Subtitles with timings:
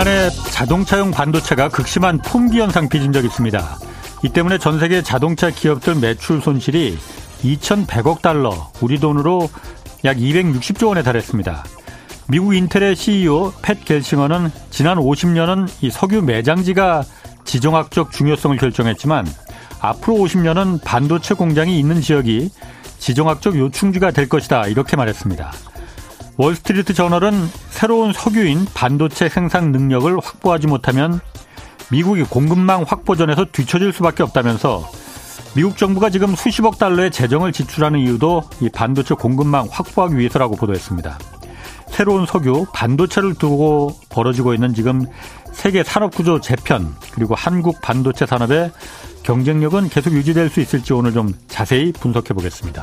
[0.00, 3.78] 지난해 자동차용 반도체가 극심한 품귀 현상 빚은 적이 있습니다.
[4.24, 6.96] 이 때문에 전 세계 자동차 기업들 매출 손실이
[7.42, 9.50] 2,100억 달러, 우리 돈으로
[10.04, 11.64] 약 260조 원에 달했습니다.
[12.28, 17.02] 미국 인텔의 CEO 팻 겔싱어는 지난 50년은 이 석유 매장지가
[17.44, 19.26] 지정학적 중요성을 결정했지만
[19.80, 22.50] 앞으로 50년은 반도체 공장이 있는 지역이
[22.98, 25.52] 지정학적 요충지가 될 것이다 이렇게 말했습니다.
[26.40, 27.34] 월스트리트 저널은
[27.68, 31.20] 새로운 석유인 반도체 생산 능력을 확보하지 못하면
[31.90, 34.90] 미국이 공급망 확보전에서 뒤처질 수밖에 없다면서
[35.54, 41.18] 미국 정부가 지금 수십억 달러의 재정을 지출하는 이유도 이 반도체 공급망 확보하기 위해서라고 보도했습니다.
[41.88, 45.04] 새로운 석유, 반도체를 두고 벌어지고 있는 지금
[45.52, 48.72] 세계 산업 구조 재편, 그리고 한국 반도체 산업의
[49.24, 52.82] 경쟁력은 계속 유지될 수 있을지 오늘 좀 자세히 분석해 보겠습니다.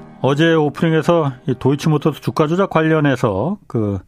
[0.21, 3.99] 어제 오프닝에서 도이치모터스 주가 조작 관련해서 그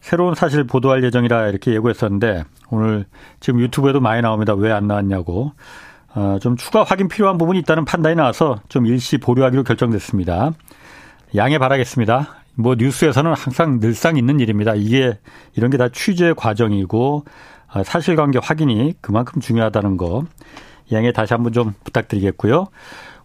[0.00, 3.04] 새로운 사실 보도할 예정이라 이렇게 예고했었는데 오늘
[3.40, 4.54] 지금 유튜브에도 많이 나옵니다.
[4.54, 5.52] 왜 안 나왔냐고.
[6.14, 10.52] 어, 좀 추가 확인 필요한 부분이 있다는 판단이 나와서 좀 일시 보류하기로 결정됐습니다.
[11.36, 12.28] 양해 바라겠습니다.
[12.54, 14.74] 뭐 뉴스에서는 항상 늘상 있는 일입니다.
[14.74, 15.18] 이게
[15.54, 17.24] 이런 게 다 취재 과정이고
[17.70, 20.24] 아, 사실관계 확인이 그만큼 중요하다는 거
[20.92, 22.66] 양해 다시 한번 좀 부탁드리겠고요.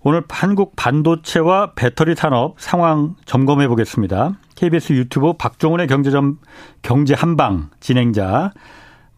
[0.05, 4.37] 오늘 한국 반도체와 배터리 산업 상황 점검해 보겠습니다.
[4.55, 6.39] KBS 유튜브 박종훈의 경제점
[6.81, 8.51] 경제 한방 진행자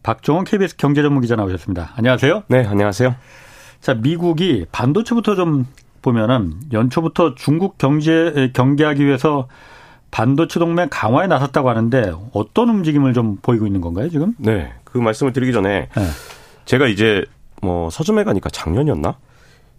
[0.04, 1.90] 박종훈 KBS 경제전문 기자 나오셨습니다.
[1.96, 2.44] 안녕하세요.
[2.46, 3.16] 네, 안녕하세요.
[3.80, 5.66] 자, 미국이 반도체부터 좀
[6.02, 9.48] 보면은 연초부터 중국 경제 경계하기 위해서
[10.12, 14.34] 반도체 동맹 강화에 나섰다고 하는데 어떤 움직임을 좀 보이고 있는 건가요, 지금?
[14.38, 14.72] 네.
[14.84, 16.02] 그 말씀을 드리기 전에 네.
[16.64, 17.24] 제가 이제
[17.60, 19.16] 뭐 서점에 가니까 작년이었나?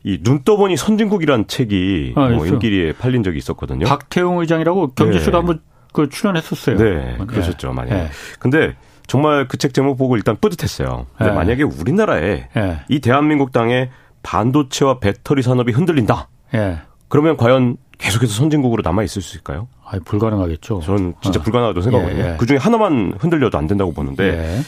[0.03, 3.85] 이 눈 떠보니 선진국이란 책이 아, 뭐 일기리에 팔린 적이 있었거든요.
[3.85, 5.38] 박태웅 의장이라고 경제쇼도 네.
[5.38, 5.62] 한번
[5.94, 6.78] 그 출연했었어요.
[6.78, 7.96] 네, 그러셨죠, 만약에.
[7.96, 8.09] 네.
[8.40, 8.75] 근데
[9.08, 11.08] 정말 그 책 제목 보고 일단 뿌듯했어요.
[11.18, 11.35] 근데 네.
[11.35, 12.80] 만약에 우리나라에 네.
[12.90, 13.90] 이 대한민국 땅에
[14.24, 16.28] 반도체와 배터리 산업이 흔들린다.
[16.53, 16.78] 네.
[17.08, 19.68] 그러면 과연 계속해서 선진국으로 남아 있을 수 있을까요?
[19.84, 20.81] 아, 불가능하겠죠.
[20.81, 21.44] 저는 진짜 어.
[21.44, 22.24] 불가능하다고 생각하거든요.
[22.24, 22.38] 예, 예.
[22.38, 24.24] 그 중에 하나만 흔들려도 안 된다고 보는데
[24.58, 24.59] 예.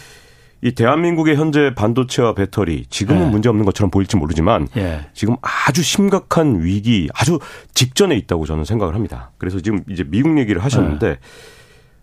[0.61, 3.29] 이 대한민국의 현재 반도체와 배터리 지금은 예.
[3.29, 5.07] 문제 없는 것처럼 보일지 모르지만 예.
[5.13, 7.39] 지금 아주 심각한 위기 아주
[7.73, 9.31] 직전에 있다고 저는 생각을 합니다.
[9.37, 11.17] 그래서 지금 이제 미국 얘기를 하셨는데 예.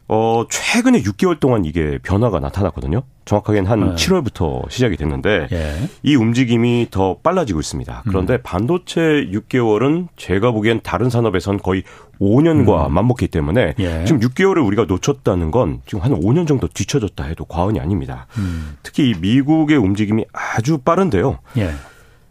[0.08, 3.02] 어 최근에 6개월 동안 이게 변화가 나타났거든요.
[3.24, 3.94] 정확하게는 한 네.
[3.96, 5.74] 7월부터 시작이 됐는데 예.
[6.04, 8.04] 이 움직임이 더 빨라지고 있습니다.
[8.06, 8.38] 그런데 음.
[8.44, 11.82] 반도체 6개월은 제가 보기엔 다른 산업에선 거의
[12.20, 12.94] 5년과 음.
[12.94, 14.04] 맞먹기 때문에 예.
[14.04, 18.28] 지금 6개월을 우리가 놓쳤다는 건 지금 한 5년 정도 뒤쳐졌다 해도 과언이 아닙니다.
[18.38, 18.76] 음.
[18.84, 21.40] 특히 미국의 움직임이 아주 빠른데요.
[21.58, 21.72] 예.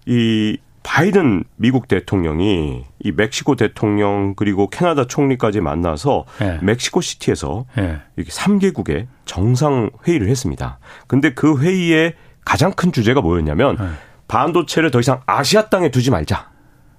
[0.05, 6.59] 이 바이든 미국 대통령이 이 멕시코 대통령 그리고 캐나다 총리까지 만나서 예.
[6.61, 8.01] 멕시코 시티에서 예.
[8.15, 10.77] 이렇게 3개국의 정상 회의를 했습니다.
[11.07, 12.13] 근데 그 회의의
[12.45, 13.85] 가장 큰 주제가 뭐였냐면 예.
[14.27, 16.51] 반도체를 더 이상 아시아 땅에 두지 말자.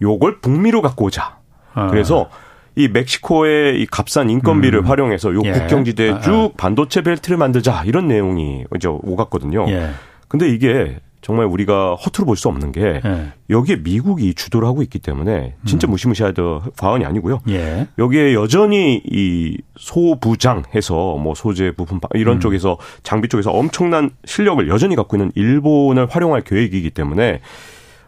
[0.03, 1.39] 요걸 북미로 갖고 오자.
[1.75, 1.87] 아.
[1.87, 2.29] 그래서
[2.75, 4.87] 이 멕시코의 이 값싼 인건비를 음.
[4.87, 5.53] 활용해서 요 예.
[5.53, 6.21] 국경지대에 아, 아.
[6.21, 9.67] 쭉 반도체 벨트를 만들자 이런 내용이 이제 오갔거든요.
[9.69, 9.91] 예.
[10.27, 13.33] 근데 이게 정말 우리가 허투루 볼 수 없는 게 예.
[13.51, 15.91] 여기에 미국이 주도를 하고 있기 때문에 진짜 음.
[15.91, 17.41] 무시무시하도 과언이 아니고요.
[17.49, 17.87] 예.
[17.99, 22.41] 여기에 여전히 이 소부장 해서 뭐 소재 부품 이런 음.
[22.41, 27.41] 쪽에서 장비 쪽에서 엄청난 실력을 여전히 갖고 있는 일본을 활용할 계획이기 때문에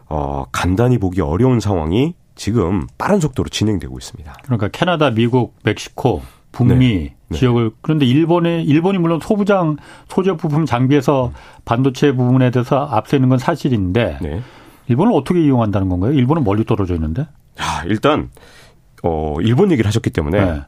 [0.07, 4.33] 어 간단히 보기 어려운 상황이 지금 빠른 속도로 진행되고 있습니다.
[4.43, 6.21] 그러니까 캐나다, 미국, 멕시코,
[6.51, 7.15] 북미 네.
[7.29, 7.37] 네.
[7.37, 9.77] 지역을 그런데 일본의 일본이 물론 소부장
[10.07, 11.31] 소재 부품 장비에서
[11.65, 14.41] 반도체 부분에 대해서 앞서 있는 건 사실인데 네.
[14.87, 16.13] 일본을 어떻게 이용한다는 건가요?
[16.13, 17.21] 일본은 멀리 떨어져 있는데.
[17.21, 18.29] 야, 일단
[19.03, 20.61] 어 일본 얘기를 하셨기 때문에 네.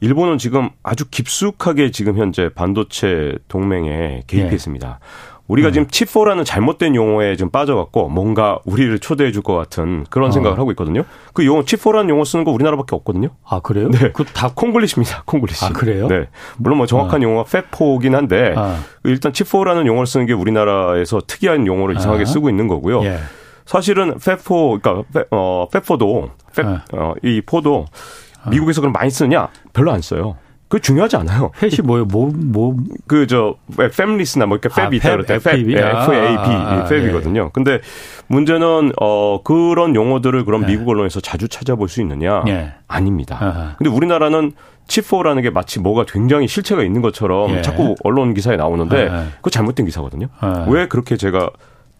[0.00, 4.98] 일본은 지금 아주 깊숙하게 지금 현재 반도체 동맹에 개입했습니다.
[5.00, 5.31] 네.
[5.48, 5.72] 우리가 음.
[5.72, 10.32] 지금 칩4라는 잘못된 용어에 좀 빠져갖고 뭔가 우리를 초대해 줄 것 같은 그런 어.
[10.32, 11.02] 생각을 하고 있거든요.
[11.34, 13.30] 그 용어 칩4라는 용어 쓰는 거 우리나라밖에 없거든요.
[13.44, 13.90] 아 그래요?
[13.90, 15.24] 네, 그 다 콩글리시입니다.
[15.26, 15.64] 콩글리시.
[15.64, 16.06] 아 그래요?
[16.06, 16.28] 네,
[16.58, 17.22] 물론 뭐 정확한 어.
[17.24, 18.76] 용어가 팹4긴 한데 어.
[19.04, 22.26] 일단 칩4라는 용어를 쓰는 게 우리나라에서 특이한 용어를 이상하게 아.
[22.26, 23.04] 쓰고 있는 거고요.
[23.04, 23.18] 예.
[23.66, 28.50] 사실은 팹4 그러니까 팹, 어, 팹4도 팹, 어, 이4도 어.
[28.50, 29.48] 미국에서 그럼 많이 쓰느냐?
[29.72, 30.36] 별로 안 써요.
[30.72, 31.50] 그 중요하지 않아요.
[31.60, 32.06] 펫이 뭐예요?
[32.06, 32.74] 뭐, 뭐.
[33.06, 33.56] 그, 저,
[33.94, 37.44] 패밀리스나 뭐, 이렇게 팹이 아, 있다 때, 팹, F-A-B, 아, 팹이거든요.
[37.44, 37.50] 예.
[37.52, 37.80] 근데
[38.28, 40.68] 문제는, 어, 그런 용어들을 그럼 예.
[40.68, 42.44] 미국 언론에서 자주 찾아볼 수 있느냐?
[42.48, 42.72] 예.
[42.88, 43.36] 아닙니다.
[43.38, 43.74] 아하.
[43.76, 44.52] 근데 우리나라는
[44.88, 47.60] 치포라는 게 마치 뭐가 굉장히 실체가 있는 것처럼 예.
[47.60, 49.10] 자꾸 언론 기사에 나오는데, 예.
[49.36, 50.28] 그거 잘못된 기사거든요.
[50.42, 50.72] 예.
[50.72, 51.50] 왜 그렇게 제가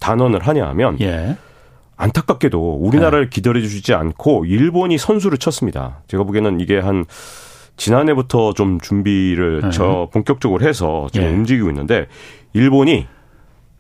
[0.01, 0.97] 단언을 하냐 하면,
[1.99, 5.99] 안타깝게도 우리나라를 기다려 주지 않고 일본이 선수를 쳤습니다.
[6.09, 7.05] 제가 보기에는 이게 한
[7.77, 9.71] 지난해부터 좀 준비를 네.
[9.71, 11.33] 저 본격적으로 해서 지금 예.
[11.33, 12.07] 움직이고 있는데
[12.53, 13.07] 일본이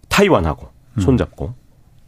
[0.09, 1.00] 타이완하고 음.
[1.00, 1.55] 손잡고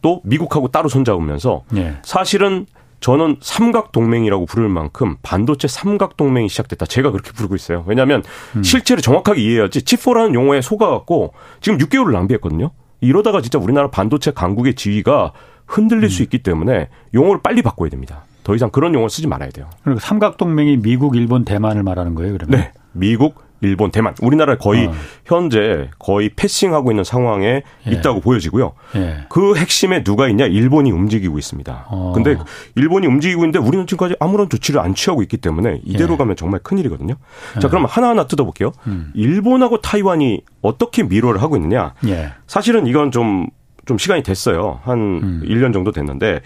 [0.01, 1.97] 또 미국하고 따로 손잡으면서 예.
[2.03, 2.65] 사실은
[2.99, 6.85] 저는 삼각 동맹이라고 부를 만큼 반도체 삼각 동맹이 시작됐다.
[6.85, 7.83] 제가 그렇게 부르고 있어요.
[7.87, 8.23] 왜냐하면
[8.55, 8.63] 음.
[8.63, 12.71] 실체를 정확하게 이해해야지 치포라는 용어에 속아갖고 지금 6개월을 낭비했거든요.
[13.01, 15.33] 이러다가 진짜 우리나라 반도체 강국의 지위가
[15.67, 16.09] 흔들릴 음.
[16.09, 18.23] 수 있기 때문에 용어를 빨리 바꿔야 됩니다.
[18.45, 19.67] 더 이상 그런 용어 쓰지 말아야 돼요.
[19.83, 22.59] 그리고 삼각동맹이 미국, 일본, 대만을 말하는 거예요, 그러면?
[22.59, 22.71] 네.
[22.91, 24.13] 미국, 일본, 대만.
[24.21, 24.93] 우리나라 거의 어.
[25.25, 27.91] 현재 거의 패싱하고 있는 상황에 예.
[27.91, 28.73] 있다고 보여지고요.
[28.97, 29.25] 예.
[29.29, 30.45] 그 핵심에 누가 있냐?
[30.45, 31.87] 일본이 움직이고 있습니다.
[31.89, 32.11] 어.
[32.13, 32.37] 근데
[32.75, 36.17] 일본이 움직이고 있는데 우리는 지금까지 아무런 조치를 안 취하고 있기 때문에 이대로 예.
[36.17, 37.15] 가면 정말 큰일이거든요.
[37.53, 37.67] 자, 예.
[37.67, 38.73] 그럼 하나하나 뜯어볼게요.
[38.85, 39.11] 음.
[39.15, 41.95] 일본하고 타이완이 어떻게 미로를 하고 있느냐?
[42.05, 42.33] 예.
[42.45, 43.47] 사실은 이건 좀,
[43.87, 44.81] 좀 시간이 됐어요.
[44.83, 45.41] 한 음.
[45.43, 46.41] 1년 정도 됐는데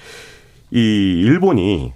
[0.72, 0.80] 이
[1.26, 1.94] 일본이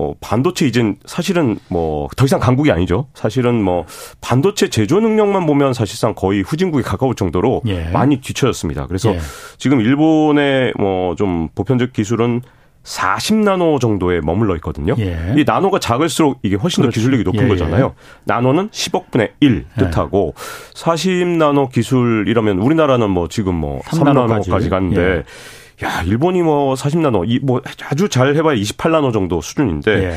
[0.00, 3.08] 어, 반도체 이젠 사실은 뭐 더 이상 강국이 아니죠.
[3.14, 3.84] 사실은 뭐
[4.20, 7.88] 반도체 제조 능력만 보면 사실상 거의 후진국에 가까울 정도로 예.
[7.90, 8.86] 많이 뒤처졌습니다.
[8.86, 9.18] 그래서 예.
[9.58, 12.42] 지금 일본의 뭐 좀 보편적 기술은
[12.84, 14.94] 40나노 정도에 머물러 있거든요.
[14.98, 15.34] 예.
[15.36, 16.92] 이 나노가 작을수록 이게 훨씬 그렇죠.
[16.92, 17.48] 더 기술력이 높은 예, 예.
[17.48, 17.94] 거잖아요.
[18.24, 19.84] 나노는 10억분의 1 예.
[19.84, 20.34] 뜻하고
[20.74, 25.22] 40나노 기술이라면 우리나라는 뭐 지금 뭐 3나노까지, 3나노까지 갔는데 예.
[25.84, 30.14] 야, 일본이 뭐 40나노, 이 뭐 아주 잘 해봐야 28나노 정도 수준인데, 예.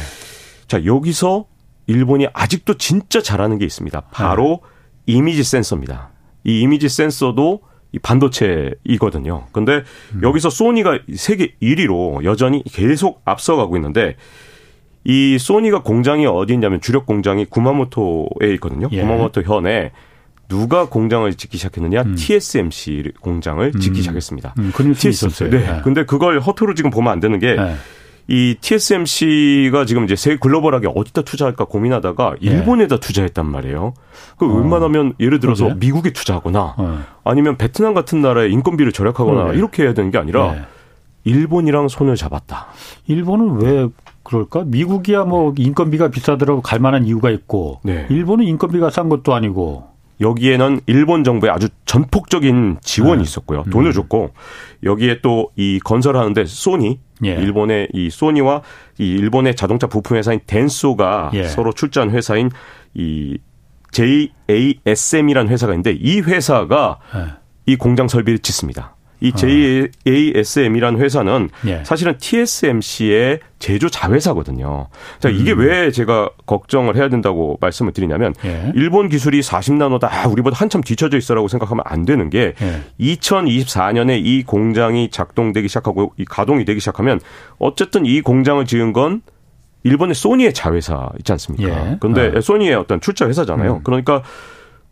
[0.68, 1.46] 자, 여기서
[1.88, 4.02] 일본이 아직도 진짜 잘하는 게 있습니다.
[4.12, 4.62] 바로
[5.06, 5.14] 네.
[5.16, 6.10] 이미지 센서입니다.
[6.44, 7.62] 이 이미지 센서도
[7.92, 9.48] 이 반도체이거든요.
[9.52, 10.22] 근데 음.
[10.24, 14.16] 여기서 소니가 세계 1위로 여전히 계속 앞서가고 있는데
[15.04, 18.88] 이 소니가 공장이 어디 있냐면 주력 공장이 구마모토에 있거든요.
[18.92, 19.02] 예.
[19.02, 19.92] 구마모토 현에
[20.52, 22.02] 누가 공장을 짓기 시작했느냐?
[22.02, 22.16] 음.
[22.16, 23.80] TSMC 공장을 음.
[23.80, 24.56] 짓기 시작했습니다.
[24.60, 25.50] 음, 그 뉴스 있었어요.
[25.50, 25.60] 네.
[25.60, 25.82] 네.
[25.82, 27.76] 근데 그걸 허투루 지금 보면 안 되는 게 네.
[28.28, 32.48] 이 TSMC가 지금 이제 세계 글로벌하게 어디다 투자할까 고민하다가 예.
[32.48, 33.94] 일본에다 투자했단 말이에요.
[34.38, 34.56] 그 어.
[34.58, 35.76] 웬만하면 예를 들어서 그래?
[35.80, 37.04] 미국에 투자하거나 어.
[37.24, 39.58] 아니면 베트남 같은 나라에 인건비를 절약하거나 그래.
[39.58, 40.62] 이렇게 해야 되는 게 아니라 네.
[41.24, 42.68] 일본이랑 손을 잡았다.
[43.08, 43.88] 일본은 왜
[44.24, 44.64] 그럴까?
[44.66, 48.06] 미국이야 뭐 인건비가 비싸더라도 갈 만한 이유가 있고 네.
[48.10, 49.91] 일본은 인건비가 싼 것도 아니고
[50.22, 53.24] 여기에는 일본 정부의 아주 전폭적인 지원이 네.
[53.24, 53.64] 있었고요.
[53.72, 53.94] 돈을 음.
[53.94, 54.32] 줬고
[54.84, 57.30] 여기에 또 이 건설하는데 소니 예.
[57.30, 58.62] 일본의 이 소니와
[58.98, 61.44] 이 일본의 자동차 부품 회사인 덴소가 예.
[61.44, 62.50] 서로 출자한 회사인
[62.94, 63.38] 이
[63.92, 67.26] JASM이라는 회사가 있는데 이 회사가 예.
[67.66, 68.96] 이 공장 설비를 짓습니다.
[69.22, 71.84] 이 JASM이라는 회사는 예.
[71.86, 74.88] 사실은 TSMC의 제조 자회사거든요.
[75.20, 75.60] 자, 이게 음.
[75.60, 78.72] 왜 제가 걱정을 해야 된다고 말씀을 드리냐면 예.
[78.76, 80.06] 일본 기술이 40나노다.
[80.06, 82.82] 아, 우리보다 한참 뒤쳐져 있어라고 생각하면 안 되는 게 예.
[83.00, 87.20] 2024년에 이 공장이 작동되기 시작하고 이 가동이 되기 시작하면
[87.60, 89.22] 어쨌든 이 공장을 지은 건
[89.84, 91.92] 일본의 소니의 자회사 있지 않습니까?
[91.92, 91.98] 예.
[92.00, 92.42] 그런데 어.
[92.42, 93.76] 소니의 어떤 출자 회사잖아요.
[93.76, 93.80] 음.
[93.84, 94.24] 그러니까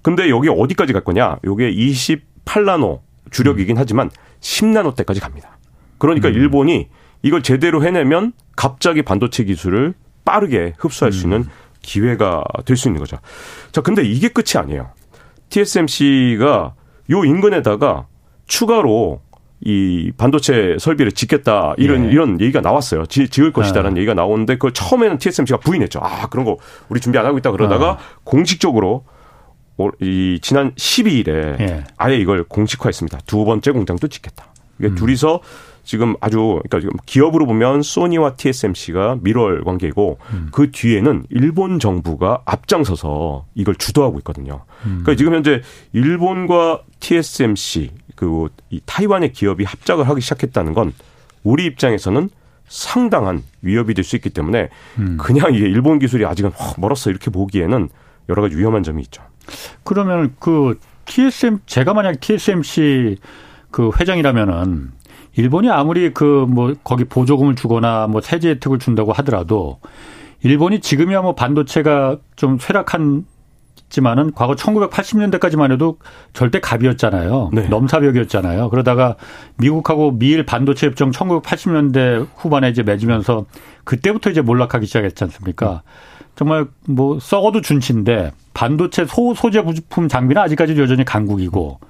[0.03, 1.37] 근데 여기 어디까지 갈 거냐?
[1.43, 2.99] 요게 28나노
[3.31, 4.09] 주력이긴 하지만
[4.41, 5.57] 10나노대까지 갑니다.
[5.97, 6.33] 그러니까 음.
[6.33, 6.87] 일본이
[7.21, 9.93] 이걸 제대로 해내면 갑자기 반도체 기술을
[10.25, 11.49] 빠르게 흡수할 수 있는 음.
[11.81, 13.17] 기회가 될 수 있는 거죠.
[13.71, 14.89] 자, 근데 이게 끝이 아니에요.
[15.49, 16.73] TSMC가
[17.11, 18.07] 요 인근에다가
[18.47, 19.21] 추가로
[19.61, 22.11] 이 반도체 설비를 짓겠다 이런 예.
[22.11, 23.05] 이런 얘기가 나왔어요.
[23.07, 23.97] 지, 을 것이다라는 아.
[23.97, 25.99] 얘기가 나오는데 그걸 처음에는 TSMC가 부인했죠.
[26.01, 26.57] 아 그런 거
[26.87, 27.97] 우리 준비 안 하고 있다 그러다가 아.
[28.23, 29.03] 공식적으로
[30.01, 31.83] 이 지난 12일에 예.
[31.97, 33.19] 아예 이걸 공식화했습니다.
[33.25, 34.45] 두 번째 공장도 짓겠다.
[34.79, 34.95] 이게 음.
[34.95, 35.41] 둘이서
[35.83, 40.49] 지금 아주 그러니까 기업으로 보면 소니와 TSMC가 밀월 관계이고 음.
[40.51, 44.63] 그 뒤에는 일본 정부가 앞장서서 이걸 주도하고 있거든요.
[44.85, 44.99] 음.
[45.01, 45.61] 그러니까 지금 현재
[45.93, 50.93] 일본과 TSMC 그 이 타이완의 기업이 합작을 하기 시작했다는 건
[51.43, 52.29] 우리 입장에서는
[52.67, 54.69] 상당한 위협이 될 수 있기 때문에
[54.99, 55.17] 음.
[55.19, 57.89] 그냥 이게 일본 기술이 아직은 멀었어 이렇게 보기에는
[58.29, 59.23] 여러 가지 위험한 점이 있죠.
[59.83, 63.17] 그러면 그 TSM 제가 만약 TSMC
[63.71, 64.91] 그 회장이라면은
[65.35, 69.79] 일본이 아무리 그 뭐 거기 보조금을 주거나 뭐 세제 혜택을 준다고 하더라도
[70.41, 73.25] 일본이 지금이야 뭐 반도체가 좀 쇠락한
[73.89, 75.97] 지만은 과거 1980년대까지만 해도
[76.33, 77.49] 절대 갑이었잖아요.
[77.53, 77.67] 네.
[77.69, 78.69] 넘사벽이었잖아요.
[78.69, 79.15] 그러다가
[79.57, 83.45] 미국하고 미일 반도체 협정 1980년대 후반에 이제 맺으면서
[83.85, 85.81] 그때부터 이제 몰락하기 시작했지 않습니까?
[86.39, 91.81] 정말 뭐 썩어도 준치인데 반도체 소 소재 부품 장비는 아직까지 여전히 강국이고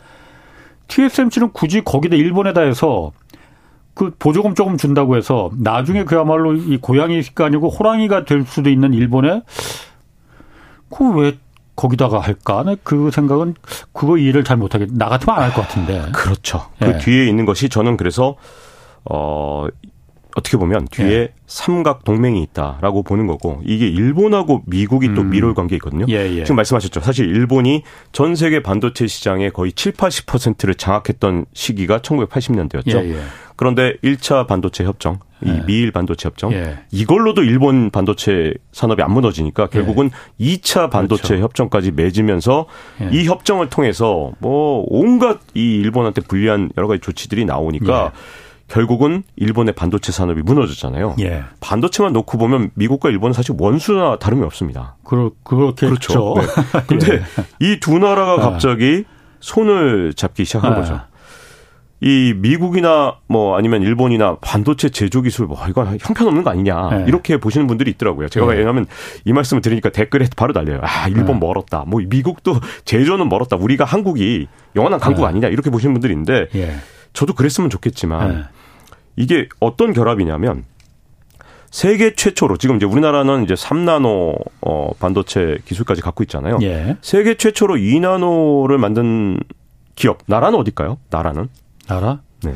[0.87, 3.11] TSMC는 굳이 거기다 일본에다 해서
[3.93, 9.43] 그 보조금 조금 준다고 해서 나중에 그야말로 이 고양이가 아니고 호랑이가 될 수도 있는 일본에
[10.89, 11.37] 그왜
[11.75, 12.65] 거기다가 할까?
[12.81, 13.53] 그 생각은
[13.93, 14.89] 그거 이해를 잘 못하겠.
[14.93, 16.07] 나 같으면 안 할 것 같은데.
[16.11, 16.65] 그렇죠.
[16.79, 16.97] 그 예.
[16.97, 18.35] 뒤에 있는 것이 저는 그래서
[19.05, 19.67] 어
[20.39, 21.33] 어떻게 보면 뒤에 예.
[21.45, 25.29] 삼각 동맹이 있다라고 보는 거고 이게 일본하고 미국이 또 음.
[25.29, 26.05] 미롤 관계 있거든요.
[26.09, 26.43] 예, 예.
[26.43, 27.01] 지금 말씀하셨죠.
[27.01, 33.03] 사실 일본이 전 세계 반도체 시장의 거의 7, 80%를 장악했던 시기가 1980년대였죠.
[33.03, 33.19] 예, 예.
[33.55, 35.65] 그런데 1차 반도체 협정, 이 예.
[35.65, 36.51] 미일 반도체 협정
[36.91, 41.43] 이걸로도 일본 반도체 산업이 안 무너지니까 결국은 2차 반도체 그렇죠.
[41.43, 42.67] 협정까지 맺으면서
[43.11, 48.13] 이 협정을 통해서 뭐 온갖 이 일본한테 불리한 여러 가지 조치들이 나오니까
[48.69, 51.15] 결국은 일본의 반도체 산업이 무너졌잖아요.
[51.19, 51.43] 예.
[51.59, 54.95] 반도체만 놓고 보면 미국과 일본은 사실 원수나 다름이 없습니다.
[55.03, 55.87] 그렇, 그렇겠죠.
[55.87, 56.35] 그렇죠.
[56.71, 56.83] 네.
[56.87, 57.65] 근데 예.
[57.65, 58.37] 이두 나라가 아.
[58.37, 59.05] 갑자기
[59.39, 60.75] 손을 잡기 시작한 아.
[60.75, 61.01] 거죠.
[62.01, 67.05] 이 미국이나 뭐 아니면 일본이나 반도체 제조 기술 뭐 이거 형편없는 거 아니냐 네.
[67.07, 68.29] 이렇게 보시는 분들이 있더라고요.
[68.29, 68.59] 제가 네.
[68.59, 68.85] 왜냐하면
[69.25, 70.79] 이 말씀을 드리니까 댓글에 바로 달려요.
[70.81, 71.45] 아 일본 네.
[71.45, 71.83] 멀었다.
[71.87, 73.57] 뭐 미국도 제조는 멀었다.
[73.57, 74.47] 우리가 한국이
[74.77, 75.93] 영원한 강국 아니냐 이렇게 보시는
[76.55, 76.75] 예.
[77.13, 78.47] 저도 그랬으면 좋겠지만
[79.15, 80.65] 이게 어떤 결합이냐면
[81.71, 86.57] 세계 최초로 지금 이제 우리나라는 이제 3나노 어 반도체 기술까지 갖고 있잖아요.
[86.61, 86.97] 예.
[87.01, 89.39] 세계 최초로 2나노를 만든
[89.95, 90.97] 기업 나라는 어딜까요?
[91.09, 91.49] 나라는?
[91.87, 92.21] 나라?
[92.43, 92.53] 네.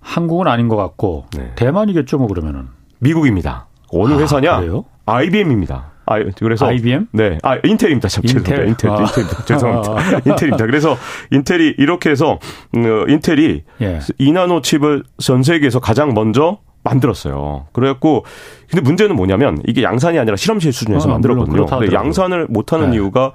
[0.00, 1.52] 한국은 아닌 것 같고 네.
[1.54, 2.68] 대만이겠죠, 뭐 그러면은.
[2.98, 3.66] 미국입니다.
[3.92, 4.60] 어느 아, 회사냐?
[4.60, 4.84] 그래요?
[5.06, 5.92] IBM입니다.
[6.08, 7.08] 아, 그래서 IBM?
[7.12, 8.08] 네, 아 인텔입니다.
[8.08, 9.00] 참, 인텔, 인텔, 아.
[9.00, 10.20] 인텔, 죄송합니다.
[10.30, 10.66] 인텔입니다.
[10.66, 10.96] 그래서
[11.30, 12.38] 인텔이 이렇게 해서
[12.74, 13.98] 음, 어, 인텔이 예.
[14.18, 17.66] 2나노 칩을 전 세계에서 가장 먼저 만들었어요.
[17.72, 18.24] 그래갖고
[18.70, 21.66] 근데 문제는 뭐냐면 이게 양산이 아니라 실험실 수준에서 아, 만들었거든요.
[21.66, 22.96] 근데 양산을 못 하는 네.
[22.96, 23.32] 이유가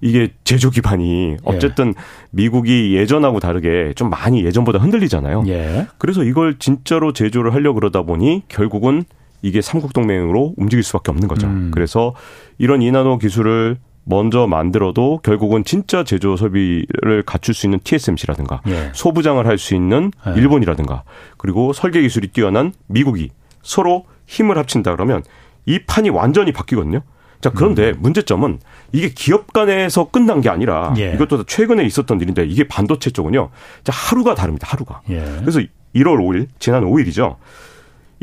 [0.00, 1.36] 이게 제조 기반이 예.
[1.44, 1.92] 어쨌든 예.
[2.30, 5.44] 미국이 예전하고 다르게 좀 많이 예전보다 흔들리잖아요.
[5.48, 5.86] 예.
[5.98, 9.04] 그래서 이걸 진짜로 제조를 하려 고 그러다 보니 결국은
[9.44, 11.46] 이게 삼국 동맹으로 움직일 수밖에 없는 거죠.
[11.46, 11.70] 음.
[11.72, 12.14] 그래서
[12.56, 18.90] 이런 이나노 기술을 먼저 만들어도 결국은 진짜 제조 설비를 갖출 수 있는 TSMC라든가 예.
[18.94, 20.32] 소부장을 할 수 있는 예.
[20.40, 21.04] 일본이라든가
[21.36, 23.30] 그리고 설계 기술이 뛰어난 미국이
[23.62, 25.22] 서로 힘을 합친다 그러면
[25.66, 27.00] 이 판이 완전히 바뀌거든요.
[27.42, 27.96] 자, 그런데 음.
[28.00, 28.60] 문제점은
[28.92, 31.12] 이게 기업 간에서 끝난 게 아니라 예.
[31.12, 33.50] 이것도 최근에 있었던 일인데 이게 반도체 쪽은요.
[33.84, 34.66] 자, 하루가 다릅니다.
[34.70, 35.02] 하루가.
[35.10, 35.22] 예.
[35.40, 35.60] 그래서
[35.94, 37.36] 1월 5일, 지난 5일이죠.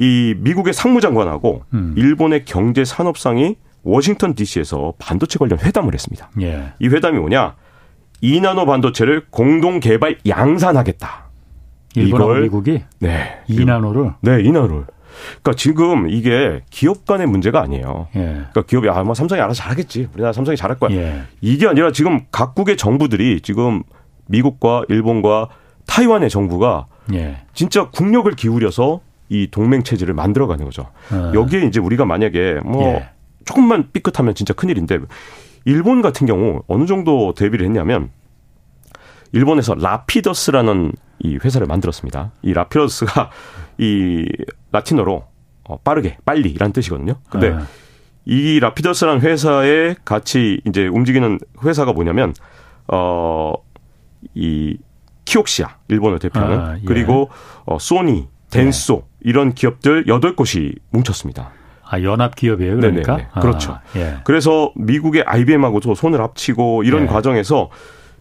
[0.02, 1.94] 이 미국의 상무장관하고 음.
[1.96, 6.32] 일본의 경제 산업상이 워싱턴 DC에서 반도체 관련 회담을 했습니다.
[6.42, 6.74] 예.
[6.80, 7.56] 이 회담이 뭐냐?
[8.24, 11.30] 2나노 반도체를 공동 개발 양산하겠다.
[11.96, 13.42] 일본하고 미국이 네.
[13.48, 14.88] 2나노를 네, 2나노를.
[15.42, 18.08] 그러니까 지금 이게 기업 간의 문제가 아니에요.
[18.16, 18.20] 예.
[18.22, 20.10] 그러니까 기업이 아마 삼성이 알아서 잘하겠지.
[20.14, 20.96] 우리나라 삼성이 잘할 거야.
[20.96, 21.22] 예.
[21.42, 23.84] 이게 아니라 지금 각국의 정부들이 지금
[24.28, 25.50] 미국과 일본과
[25.86, 27.38] 타이완의 정부가 예.
[27.54, 29.02] 진짜 국력을 기울여서
[29.32, 30.88] 이 동맹 체제를 만들어가는 거죠.
[31.10, 31.32] 어.
[31.34, 33.10] 여기에 이제 우리가 만약에 뭐 예.
[33.46, 35.00] 조금만 삐끗하면 진짜 큰일인데
[35.64, 38.10] 일본 같은 경우 어느 정도 대비를 했냐면
[39.32, 42.34] 일본에서 라피더스라는 이 회사를 만들었습니다.
[42.42, 43.30] 이 라피더스가
[43.78, 44.28] 이
[44.74, 45.24] 라틴어로
[45.64, 47.16] 어, 빠르게 빨리라는 뜻이거든요.
[47.30, 47.60] 근데 네.
[48.26, 52.34] 이 라피더스라는 회사에 같이 이제 움직이는 회사가 뭐냐면
[52.88, 54.78] 어이
[55.24, 56.82] 키옥시아 일본을 대표하는 아, 예.
[56.86, 57.30] 그리고
[57.64, 59.11] 어 소니 덴소 네.
[59.24, 61.52] 이런 기업들 8곳이 뭉쳤습니다.
[61.84, 63.18] 아, 연합 기업이에요, 그러니까?
[63.18, 63.74] 네네 그렇죠.
[63.74, 64.16] 아, 예.
[64.24, 67.08] 그래서 미국의 IBM하고도 손을 합치고 이런 예.
[67.08, 67.70] 과정에서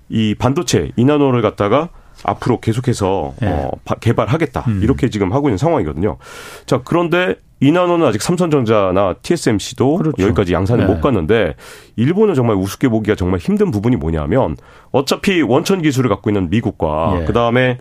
[0.09, 1.91] 이 반도체 이나노를 갖다가
[2.25, 3.47] 앞으로 계속해서 예.
[3.47, 4.65] 어, 개발하겠다.
[4.67, 4.81] 음.
[4.83, 6.19] 이렇게 지금 하고 있는 상황이거든요.
[6.67, 10.23] 자, 그런데 이나노는 아직 삼성전자나 TSMC도 그렇죠.
[10.23, 10.93] 여기까지 양산을 네.
[10.93, 11.55] 못 갔는데
[11.97, 14.57] 일본은 정말 우습게 보기가 정말 힘든 부분이 뭐냐면
[14.91, 17.25] 어차피 원천 기술을 갖고 있는 미국과 예.
[17.27, 17.79] 그다음에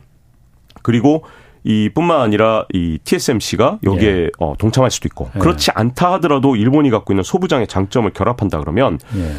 [0.84, 1.24] 그리고
[1.63, 4.30] 이 뿐만 아니라 이 TSMC가 여기에 예.
[4.39, 5.39] 어, 동참할 수도 있고 예.
[5.39, 9.32] 그렇지 않다 하더라도 일본이 갖고 있는 소부장의 장점을 결합한다 그러면 예.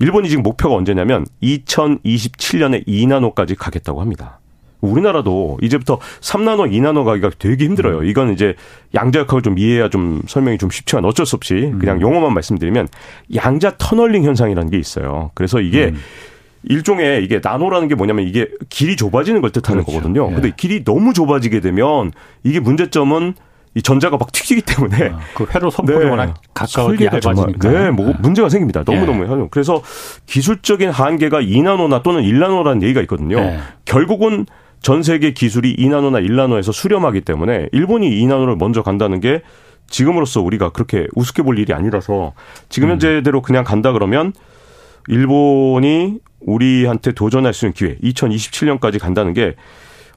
[0.00, 4.40] 일본이 지금 목표가 언제냐면 2027년에 2나노까지 가겠다고 합니다.
[4.80, 7.98] 우리나라도 이제부터 3나노, 2나노 가기가 되게 힘들어요.
[7.98, 8.04] 음.
[8.04, 8.54] 이건 이제
[8.94, 11.78] 양자역학을 좀 이해해야 좀 설명이 좀 쉽지만 어쩔 수 없이 음.
[11.78, 12.88] 그냥 용어만 말씀드리면
[13.34, 15.30] 양자 터널링 현상이라는 게 있어요.
[15.34, 15.98] 그래서 이게 음.
[16.64, 19.98] 일종의 이게 나노라는 게 뭐냐면 이게 길이 좁아지는 걸 뜻하는 그렇죠.
[19.98, 20.28] 거거든요.
[20.30, 20.34] 예.
[20.34, 22.12] 근데 길이 너무 좁아지게 되면
[22.44, 23.34] 이게 문제점은
[23.76, 26.10] 이 전자가 막 튀기기 때문에 아, 그 회로 선풍이 네.
[26.10, 28.14] 워낙 가까우게 얇아지니까 네, 뭐 네.
[28.20, 28.82] 문제가 생깁니다.
[28.84, 29.48] 너무 너무 예.
[29.50, 29.80] 그래서
[30.26, 33.38] 기술적인 한계가 2나노나 또는 1나노라는 얘기가 있거든요.
[33.38, 33.58] 예.
[33.84, 34.46] 결국은
[34.82, 39.42] 전 세계 기술이 2나노나 1나노에서 수렴하기 때문에 일본이 2나노를 먼저 간다는 게
[39.88, 42.32] 지금으로서 우리가 그렇게 우습게 볼 일이 아니라서
[42.68, 42.92] 지금 음.
[42.92, 44.32] 현재대로 그냥 간다 그러면
[45.08, 49.54] 일본이 우리한테 도전할 수 있는 기회 2027년까지 간다는 게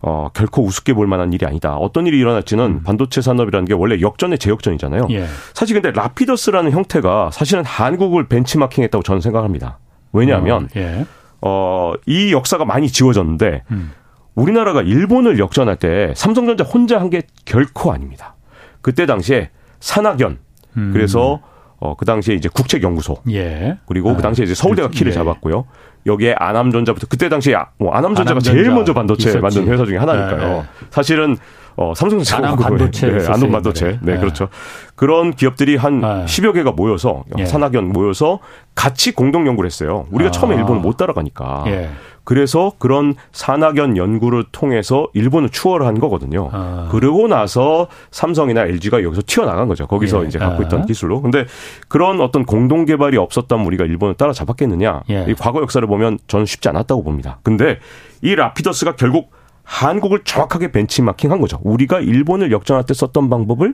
[0.02, 1.78] 어, 결코 우습게 볼 만한 일이 아니다.
[1.78, 2.84] 어떤 일이 일어날지는 음.
[2.84, 5.08] 반도체 산업이라는 게 원래 역전의 제역전이잖아요.
[5.12, 5.26] 예.
[5.54, 9.80] 사실 근데 라피더스라는 형태가 사실은 한국을 벤치마킹했다고 저는 생각합니다.
[10.12, 11.06] 왜냐하면 어, 예.
[11.42, 13.92] 어, 이 역사가 많이 지워졌는데 음.
[14.36, 18.36] 우리나라가 일본을 역전할 때 삼성전자 혼자 한 게 결코 아닙니다.
[18.82, 20.40] 그때 당시에 산학연
[20.76, 20.90] 음.
[20.92, 21.40] 그래서
[21.84, 23.18] 어, 그 당시에 이제 국책연구소.
[23.32, 23.78] 예.
[23.88, 25.16] 그리고 그 아, 그 당시에 이제 서울대가 키를 예.
[25.16, 25.66] 잡았고요.
[26.06, 29.42] 여기에 아남전자부터 그때 당시에 아, 뭐 아남전자가 아남전자 제일 먼저 반도체 있었지.
[29.42, 30.50] 만든 회사 중에 하나니까요.
[30.50, 30.58] 예.
[30.60, 30.64] 예.
[30.92, 31.36] 사실은
[31.76, 33.12] 어, 삼성전자 안암 반도체.
[33.12, 34.00] 네, 안암 반도체.
[34.02, 34.48] 네, 네, 그렇죠.
[34.96, 36.08] 그런 기업들이 한 네.
[36.24, 37.46] 10여 개가 모여서 예.
[37.46, 38.40] 산학연 모여서
[38.76, 40.06] 같이 공동 연구를 했어요.
[40.12, 40.32] 우리가 아.
[40.32, 41.66] 처음에 일본을 못 따라가니까.
[41.68, 41.90] 예.
[42.24, 46.50] 그래서 그런 산학연 연구를 통해서 일본을 추월을 한 거거든요.
[46.52, 46.88] 아.
[46.92, 49.88] 그러고 나서 삼성이나 LG가 여기서 튀어나간 거죠.
[49.88, 50.28] 거기서 예.
[50.28, 50.86] 이제 갖고 있던 아.
[50.86, 51.22] 기술로.
[51.22, 51.46] 근데
[51.90, 55.04] 그런 어떤 공동 개발이 없었다면 우리가 일본을 따라잡았겠느냐?
[55.10, 55.26] 예.
[55.28, 57.40] 이 과거 역사를 보면 저는 쉽지 않았다고 봅니다.
[57.44, 57.80] 근데
[58.22, 59.32] 이 라피더스가 결국
[59.64, 61.60] 한국을 정확하게 벤치마킹한 거죠.
[61.64, 63.74] 우리가 일본을 역전할 때 썼던 방법을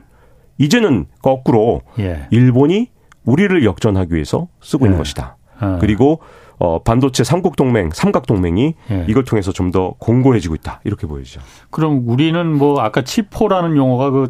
[0.58, 2.26] 이제는 거꾸로 예.
[2.30, 2.90] 일본이
[3.24, 4.98] 우리를 역전하기 위해서 쓰고 있는 예.
[4.98, 5.36] 것이다.
[5.58, 5.78] 아.
[5.80, 6.20] 그리고
[6.60, 9.06] 어, 반도체 삼국 동맹, 삼각 동맹이 예.
[9.08, 10.80] 이걸 통해서 좀 더 공고해지고 있다.
[10.82, 11.40] 이렇게 보여지죠.
[11.70, 14.28] 그럼 우리는 뭐 아까 치포라는 용어가 그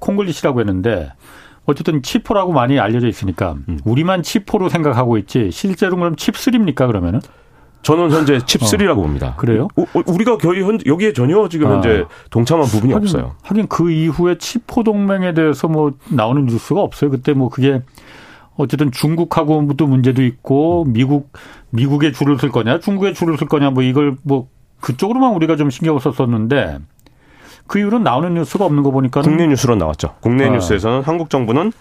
[0.00, 1.12] 콩글리시라고 했는데
[1.64, 3.78] 어쨌든 치포라고 많이 알려져 있으니까 음.
[3.86, 7.20] 우리만 치포로 생각하고 있지 실제로 그럼 칩3입니까 그러면은?
[7.80, 8.94] 저는 현재 칩3라고 어.
[8.96, 9.34] 봅니다.
[9.36, 9.68] 그래요?
[9.76, 11.74] 어, 어, 우리가 거의 현, 여기에 전혀 지금 아.
[11.74, 13.36] 현재 동참한 부분이 하긴, 없어요.
[13.42, 17.10] 하긴 그 이후에 치포 동맹에 대해서 뭐 나오는 뉴스가 없어요.
[17.10, 17.80] 그때 뭐 그게
[18.56, 21.32] 어쨌든 중국하고도 문제도 있고 미국
[21.70, 24.48] 미국에 줄을 쓸 거냐 중국에 줄을 쓸 거냐 뭐 이걸 뭐
[24.80, 26.78] 그쪽으로만 우리가 좀 신경을 썼었는데
[27.66, 30.14] 그 이후로 나오는 뉴스가 없는 거 보니까 국내 뉴스로 나왔죠.
[30.20, 30.50] 국내 아.
[30.50, 31.72] 뉴스에서는 한국 정부는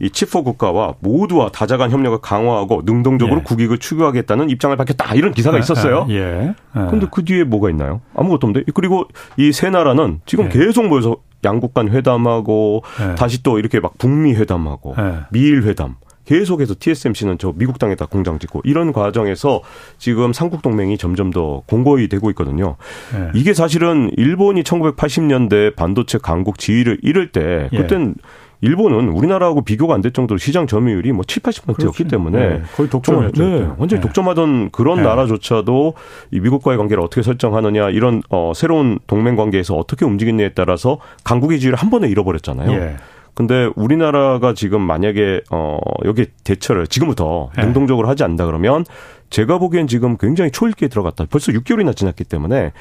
[0.00, 3.42] 이 치포 국가와 모두와 다자간 협력을 강화하고 능동적으로 예.
[3.42, 6.02] 국익을 추구하겠다는 입장을 밝혔다 이런 기사가 아, 있었어요.
[6.02, 6.54] 아, 예.
[6.72, 7.08] 그런데 예.
[7.10, 8.00] 그 뒤에 뭐가 있나요?
[8.14, 9.04] 아무것도 없는데 그리고
[9.36, 10.48] 이 세 나라는 지금 예.
[10.50, 13.14] 계속 모여서 양국 간 회담하고 예.
[13.16, 15.14] 다시 또 이렇게 막 북미 회담하고 예.
[15.30, 15.96] 미일 회담
[16.28, 19.62] 계속해서 TSMC는 저 미국 땅에다 공장 짓고 이런 과정에서
[19.96, 22.76] 지금 삼국 동맹이 점점 더 공고히 되고 있거든요.
[23.14, 23.30] 네.
[23.34, 27.78] 이게 사실은 일본이 1980년대 반도체 강국 지위를 잃을 때 예.
[27.78, 28.22] 그땐 예.
[28.60, 33.42] 일본은 우리나라하고 비교가 안 될 정도로 시장 점유율이 뭐 7, 80%였기 때문에 네, 거의 독점했죠.
[33.42, 34.00] 네, 완전히 네.
[34.00, 35.04] 독점하던 그런 네.
[35.04, 35.94] 나라조차도
[36.32, 41.78] 이 미국과의 관계를 어떻게 설정하느냐 이런 어 새로운 동맹 관계에서 어떻게 움직이느냐에 따라서 강국의 지위를
[41.78, 42.96] 한 번에 잃어버렸잖아요.
[43.38, 43.46] 예.
[43.46, 47.64] 근데 우리나라가 지금 만약에 어 여기 대처를 지금부터 네.
[47.64, 48.84] 능동적으로 하지 않는다 그러면
[49.30, 51.26] 제가 보기엔 지금 굉장히 초읽기에 들어갔다.
[51.30, 52.72] 벌써 6개월이나 지났기 때문에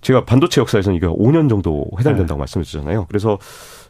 [0.00, 2.40] 제가 반도체 역사에서는 이게 5년 정도 해당된다고 네.
[2.40, 3.06] 말씀드렸잖아요.
[3.06, 3.38] 그래서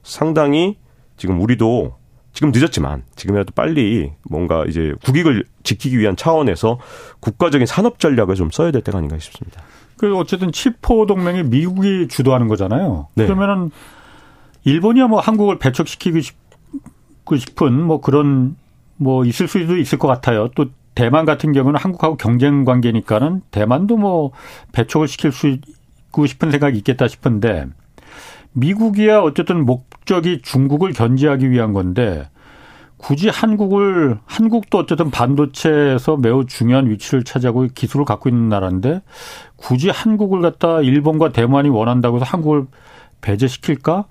[0.03, 0.77] 상당히
[1.17, 1.95] 지금 우리도
[2.35, 6.79] 지금 늦었지만 지금이라도 빨리 뭔가 이제 국익을 지키기 위한 차원에서
[7.21, 9.63] 국가적인 산업 전략을 좀 써야 될 때가 아닌가 싶습니다.
[9.97, 13.09] 그 어쨌든 치포 동맹이 미국이 주도하는 거잖아요.
[13.15, 13.25] 네.
[13.25, 13.71] 그러면은
[14.65, 16.21] 일본이야 뭐 한국을 배척시키고
[17.37, 18.57] 싶은 뭐 그런
[18.97, 20.49] 뭐 있을 수도 있을 것 같아요.
[20.55, 24.33] 또 대만 같은 경우는 한국하고 경쟁 관계니까는 대만도 뭐
[24.73, 27.67] 배척을 시킬 수 있고 싶은 생각이 있겠다 싶은데
[28.53, 32.29] 미국이야 어쨌든 목적이 중국을 견제하기 위한 건데
[32.99, 39.03] 굳이 한국을 한국도 어쨌든 반도체에서 매우 중요한 위치를 차지하고 기술을 갖고 있는 나라인데
[39.57, 42.67] 굳이 한국을 갖다 일본과 대만이 원한다고 해서 한국을
[43.23, 44.05] 배제시킬까?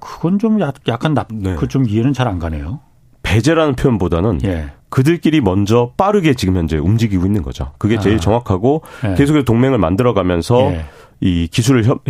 [0.00, 1.54] 그건 좀 약간 납, 네.
[1.56, 2.80] 그좀 이해는 잘 안 가네요.
[3.22, 4.70] 배제라는 표현보다는 예.
[4.90, 7.72] 그들끼리 먼저 빠르게 지금 현재 움직이고 있는 거죠.
[7.78, 8.20] 그게 제일 아.
[8.20, 9.14] 정확하고 예.
[9.14, 10.84] 계속해서 동맹을 만들어가면서 예.
[11.20, 12.02] 이 기술을 협,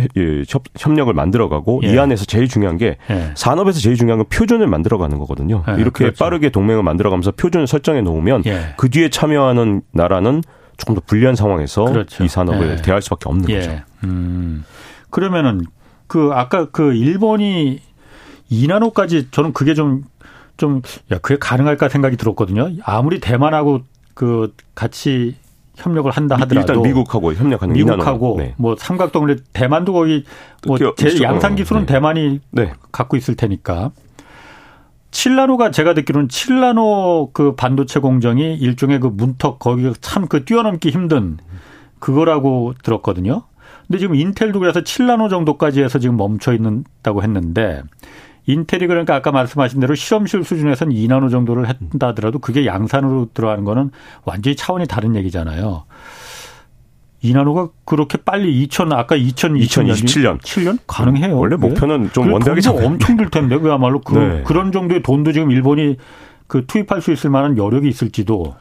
[0.49, 1.99] 협, 협력을 만들어가고 이 예.
[1.99, 3.31] 안에서 제일 중요한 게 예.
[3.35, 5.63] 산업에서 제일 중요한 건 표준을 만들어가는 거거든요.
[5.69, 6.23] 예, 이렇게 그렇죠.
[6.23, 8.43] 빠르게 동맹을 만들어가면서 표준을 설정해 놓으면
[8.75, 10.43] 그 뒤에 참여하는 나라는
[10.77, 12.23] 조금 더 불리한 상황에서 그렇죠.
[12.25, 13.79] 이 산업을 대할 수밖에 없는 거죠.
[14.03, 14.65] 음.
[15.09, 15.61] 그러면은
[16.07, 17.81] 그 아까 그 일본이
[18.51, 20.03] 2나노까지 저는 그게 좀
[20.57, 22.69] 좀 야 그게 가능할까 생각이 들었거든요.
[22.83, 23.81] 아무리 대만하고
[24.13, 25.35] 그 같이
[25.75, 28.53] 협력을 한다 하더라도 일단 미국하고 협력하는 미국하고 네.
[28.57, 30.23] 뭐 삼각동을 대만도 거기
[30.65, 31.93] 뭐 제 양산 기술은 네.
[31.93, 32.71] 대만이 네.
[32.93, 33.91] 갖고 있을 테니까
[35.11, 41.37] 7나노가 제가 듣기로는 7나노 그 반도체 공정이 일종의 그 문턱 거기 참 그 뛰어넘기 힘든
[41.99, 43.43] 그거라고 들었거든요.
[43.87, 47.83] 근데 지금 인텔도 그래서 7나노 정도까지 해서 지금 멈춰 있는다고 했는데
[48.47, 53.91] 인텔이 그러니까 아까 말씀하신 대로 실험실 수준에서는 2나노 정도를 했다 하더라도 그게 양산으로 들어가는 거는
[54.23, 55.85] 완전히 차원이 다른 얘기잖아요.
[57.21, 61.35] 이나노가 그렇게 빨리 2000 아까 2020년 2027년 7년 가능해요.
[61.35, 64.43] 원래 목표는 좀 원대하게 잡 엄청 들 텐데 그야말로 그, 네.
[64.43, 65.97] 그런 정도의 돈도 지금 일본이
[66.45, 68.55] 그 투입할 수 있을 만한 여력이 있을지도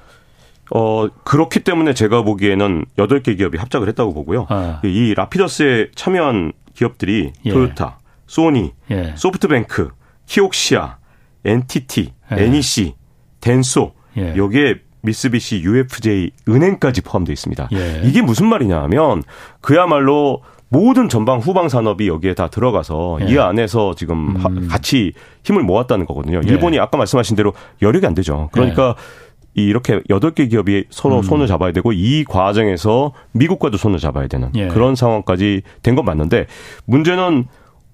[0.75, 4.47] 어, 그렇기 때문에 제가 보기에는 8개 기업이 합작을 했다고 보고요.
[4.49, 4.81] 아.
[4.83, 7.51] 이 라피더스에 참여한 기업들이 예.
[7.51, 9.15] 토요타, 소니, 예.
[9.17, 9.91] 소프트뱅크,
[10.27, 10.97] 키옥시아,
[11.45, 12.45] NTT, 예.
[12.45, 12.95] NEC,
[13.41, 14.35] 덴소, 예.
[14.37, 17.69] 여기에 미쓰비시, UFJ, 은행까지 포함되어 있습니다.
[17.73, 18.03] 예.
[18.05, 19.23] 이게 무슨 말이냐 하면
[19.61, 23.27] 그야말로 모든 전방 후방 산업이 여기에 다 들어가서 예.
[23.27, 24.69] 이 안에서 지금 음.
[24.69, 25.13] 같이
[25.45, 26.41] 힘을 모았다는 거거든요.
[26.45, 26.51] 예.
[26.51, 28.49] 일본이 아까 말씀하신 대로 여력이 안 되죠.
[28.51, 29.25] 그러니까 예.
[29.55, 31.23] 이렇게 여덟 개 기업이 서로 음.
[31.23, 34.69] 손을 잡아야 되고 이 과정에서 미국과도 손을 잡아야 되는 예.
[34.69, 36.47] 그런 상황까지 된 건 맞는데
[36.87, 37.47] 문제는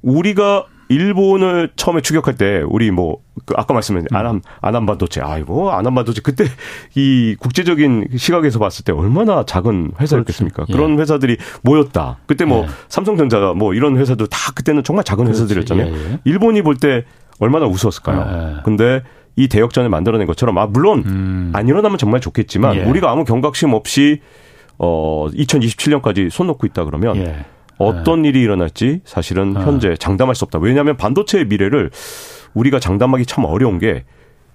[0.02, 4.16] 우리가 일본을 처음에 추격할 때 우리 뭐그 아까 말씀하신 음.
[4.16, 6.44] 아남 아남 반도체 아이고 아남 반도체 그때
[6.96, 10.64] 이 국제적인 시각에서 봤을 때 얼마나 작은 회사였겠습니까?
[10.64, 10.72] 그렇죠.
[10.72, 12.18] 그런 회사들이 모였다.
[12.26, 12.68] 그때 뭐 예.
[12.88, 15.28] 삼성전자 뭐 이런 회사도 다 그때는 정말 작은.
[15.28, 15.86] 회사들이었잖아요.
[15.86, 16.18] 예, 예.
[16.24, 17.04] 일본이 볼 때
[17.38, 18.26] 얼마나 우스웠을까요?
[18.26, 18.62] 예, 예.
[18.64, 19.02] 근데
[19.40, 21.50] 이 대역전을 만들어낸 것처럼 아 물론 음.
[21.54, 22.82] 안 일어나면 정말 좋겠지만 예.
[22.84, 24.20] 우리가 아무 경각심 없이
[24.78, 27.44] 어 2027년까지 손 놓고 있다 그러면
[27.78, 28.28] 어떤 네.
[28.28, 29.60] 일이 일어날지 사실은 네.
[29.60, 30.58] 현재 장담할 수 없다.
[30.58, 31.90] 왜냐하면 반도체의 미래를
[32.54, 34.04] 우리가 장담하기 참 어려운 게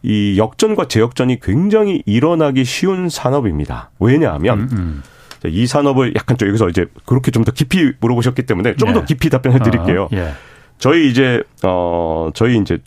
[0.07, 3.89] 이 역전과 재역전이 굉장히 일어나기 쉬운 산업입니다.
[3.99, 5.03] 왜냐하면 음, 음.
[5.47, 9.05] 이 산업을 약간 좀 여기서 이제 그렇게 좀 더 깊이 물어보셨기 때문에 좀더 네.
[9.07, 10.03] 깊이 답변해 드릴게요.
[10.03, 10.33] 어, 예.
[10.77, 12.77] 저희 이제 어 저희 이제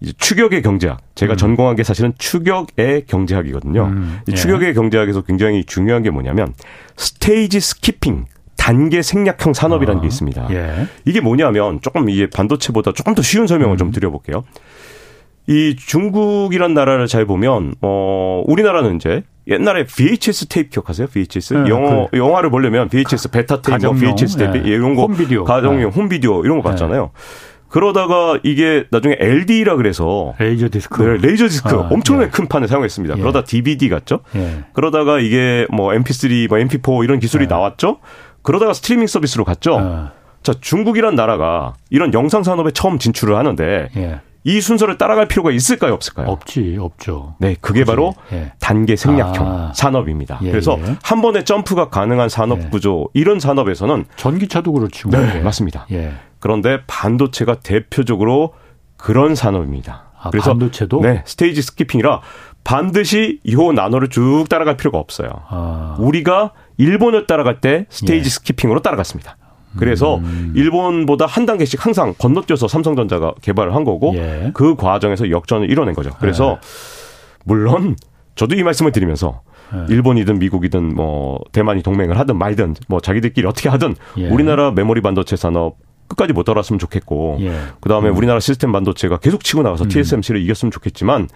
[0.00, 0.98] 이제 추격의 경제학.
[1.14, 1.36] 제가 음.
[1.36, 3.84] 전공한 게 사실은 추격의 경제학이거든요.
[3.84, 4.34] 음, 예.
[4.34, 6.54] 추격의 경제학에서 굉장히 중요한 게 뭐냐면
[6.96, 8.24] stage skipping.
[8.56, 10.48] 단계 생략형 산업이라는 게 아, 있습니다.
[10.50, 10.86] 예.
[11.06, 13.78] 이게 뭐냐면 조금 이게 반도체보다 조금 더 쉬운 설명을 음.
[13.78, 14.44] 좀 드려볼게요.
[15.46, 21.08] 이 중국이란 나라를 잘 보면 어 우리나라는 이제 옛날에 VHS 테이프 기억하세요?
[21.08, 24.68] VHS 네, 영어 그, 영화를 보려면 VHS 베타 테이프, 뭐 VHS 테이프 네.
[24.68, 25.08] 이런 거
[25.44, 25.84] 가정용 네.
[25.84, 27.02] 홈비디오 이런 거 봤잖아요.
[27.02, 27.49] 네.
[27.70, 32.30] 그러다가 이게 나중에 LD라 그래서 레이저 디스크, 네, 레이저 디스크 아, 엄청나게 예.
[32.30, 33.16] 큰 판을 사용했습니다.
[33.16, 33.20] 예.
[33.20, 34.20] 그러다 DVD 갔죠.
[34.34, 34.64] 예.
[34.72, 37.46] 그러다가 이게 뭐 MP3, 뭐 MP4 이런 기술이 예.
[37.46, 38.00] 나왔죠.
[38.42, 39.76] 그러다가 스트리밍 서비스로 갔죠.
[39.76, 40.10] 어.
[40.42, 44.20] 자, 중국이란 나라가 이런 영상 산업에 처음 진출을 하는데 예.
[44.42, 46.28] 이 순서를 따라갈 필요가 있을까요, 없을까요?
[46.28, 47.34] 없지, 없죠.
[47.38, 47.90] 네, 그게 그치.
[47.90, 48.52] 바로 예.
[48.58, 49.72] 단계 생략형 아.
[49.74, 50.40] 산업입니다.
[50.42, 50.96] 예, 그래서 예.
[51.02, 52.68] 한 번에 점프가 가능한 산업 예.
[52.70, 55.10] 구조 이런 산업에서는 전기차도 그렇죠.
[55.10, 55.40] 네, 예.
[55.40, 55.86] 맞습니다.
[56.40, 56.42] 예.
[56.42, 58.54] 그런데 반도체가 대표적으로
[58.96, 60.10] 그런 산업입니다.
[60.20, 62.20] 아, 그래서 반도체도 네, 스테이지 스키핑이라
[62.64, 65.30] 반드시 요 나노를 쭉 따라갈 필요가 없어요.
[65.48, 65.96] 아.
[65.98, 68.30] 우리가 일본을 따라갈 때 스테이지 예.
[68.30, 69.36] 스키핑으로 따라갔습니다.
[69.78, 70.52] 그래서 음.
[70.56, 74.50] 일본보다 한 단계씩 항상 건너뛰어서 삼성전자가 개발을 한 거고 예.
[74.52, 76.10] 그 과정에서 역전을 이뤄낸 거죠.
[76.18, 76.58] 그래서 예.
[77.44, 77.96] 물론
[78.34, 79.42] 저도 이 말씀을 드리면서
[79.74, 79.92] 예.
[79.92, 84.28] 일본이든 미국이든 뭐 대만이 동맹을 하든 말든 뭐 자기들끼리 어떻게 하든 예.
[84.28, 85.76] 우리나라 메모리 반도체 산업
[86.10, 87.52] 끝까지 못 따랐으면 좋겠고 예.
[87.80, 88.16] 그다음에 음.
[88.16, 89.88] 우리나라 시스템 반도체가 계속 치고 나가서 음.
[89.88, 91.28] TSMC를 이겼으면 좋겠지만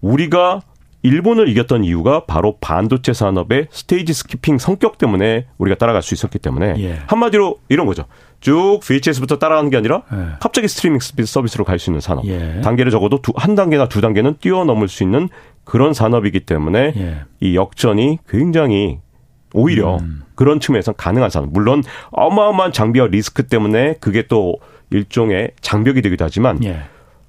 [0.00, 0.62] 우리가
[1.04, 6.74] 일본을 이겼던 이유가 바로 반도체 산업의 stage skipping 성격 때문에 우리가 따라갈 수 있었기 때문에
[6.78, 6.98] 예.
[7.08, 8.04] 한마디로 이런 거죠.
[8.40, 10.16] 쭉 VHS부터 따라가는 게 아니라 예.
[10.40, 12.24] 갑자기 스트리밍 서비스로 갈 수 있는 산업.
[12.26, 12.60] 예.
[12.62, 15.28] 단계를 적어도 두, 한 단계나 두 단계는 뛰어넘을 수 있는
[15.64, 17.22] 그런 산업이기 때문에 예.
[17.40, 19.00] 이 역전이 굉장히
[19.54, 20.22] 오히려 음.
[20.34, 21.50] 그런 측면에서 가능한 산업.
[21.52, 24.56] 물론 어마어마한 장비와 리스크 때문에 그게 또
[24.90, 26.82] 일종의 장벽이 되기도 하지만 예.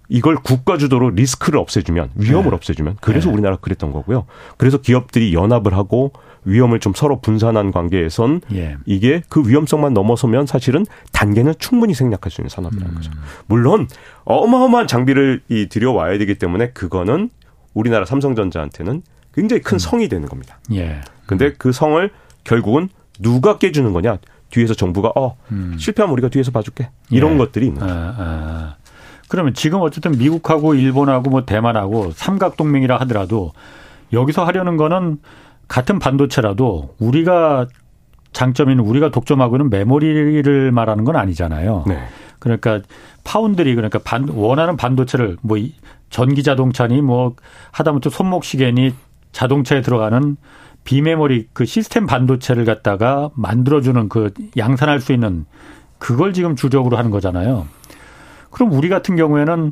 [0.10, 2.56] 이걸 국가 주도로 리스크를 없애주면 위험을 네.
[2.56, 3.34] 없애주면 그래서 네.
[3.34, 4.26] 우리나라 그랬던 거고요.
[4.58, 6.12] 그래서 기업들이 연합을 하고
[6.46, 8.78] 위험을 좀 서로 분산한 관계에선 예.
[8.86, 12.96] 이게 그 위험성만 넘어서면 사실은 단계는 충분히 생략할 수 있는 산업이라는 음.
[12.96, 13.12] 거죠.
[13.48, 13.88] 물론
[14.26, 17.30] 어마어마한 장비를 이 들여와야 되기 때문에 그거는
[17.74, 19.80] 우리나라 삼성전자한테는 굉장히 큰 음.
[19.80, 20.60] 성이 되는 겁니다.
[20.74, 21.02] 예.
[21.26, 22.10] 근데 그 성을
[22.44, 24.18] 결국은 누가 깨주는 거냐?
[24.50, 25.76] 뒤에서 정부가 어 음.
[25.80, 27.38] 실패하면 우리가 뒤에서 봐줄게 이런 예.
[27.38, 27.94] 것들이 있는 거죠.
[27.94, 28.76] 아, 아.
[29.28, 33.52] 그러면 지금 어쨌든 미국하고 일본하고 뭐 대만하고 삼각 동맹이라 하더라도
[34.12, 35.18] 여기서 하려는 거는
[35.68, 37.68] 같은 반도체라도 우리가
[38.32, 41.86] 장점인 우리가 독점하고는 메모리를 말하는 건 아니잖아요.
[41.88, 42.04] 네.
[42.40, 42.82] 그러니까
[43.24, 45.58] 파운드리 그러니까 반 원하는 반도체를 뭐
[46.10, 47.36] 전기 자동차니 뭐
[47.72, 48.94] 하다못해 손목시계니
[49.32, 50.38] 자동차에 들어가는
[50.84, 55.46] 비메모리 그 시스템 반도체를 갖다가 만들어주는 그 양산할 수 있는
[55.98, 57.68] 그걸 지금 주력으로 하는 거잖아요.
[58.50, 59.72] 그럼 우리 같은 경우에는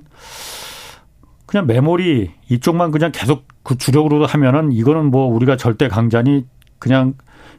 [1.46, 6.46] 그냥 메모리 이쪽만 그냥 계속 그 주력으로 하면은 이거는 뭐 우리가 절대 강자니
[6.80, 7.14] 그냥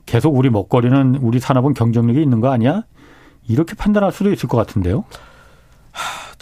[0.07, 2.85] 계속 우리 먹거리는 우리 산업은 경쟁력이 있는 거 아니야?
[3.47, 5.05] 이렇게 판단할 수도 있을 것 같은데요.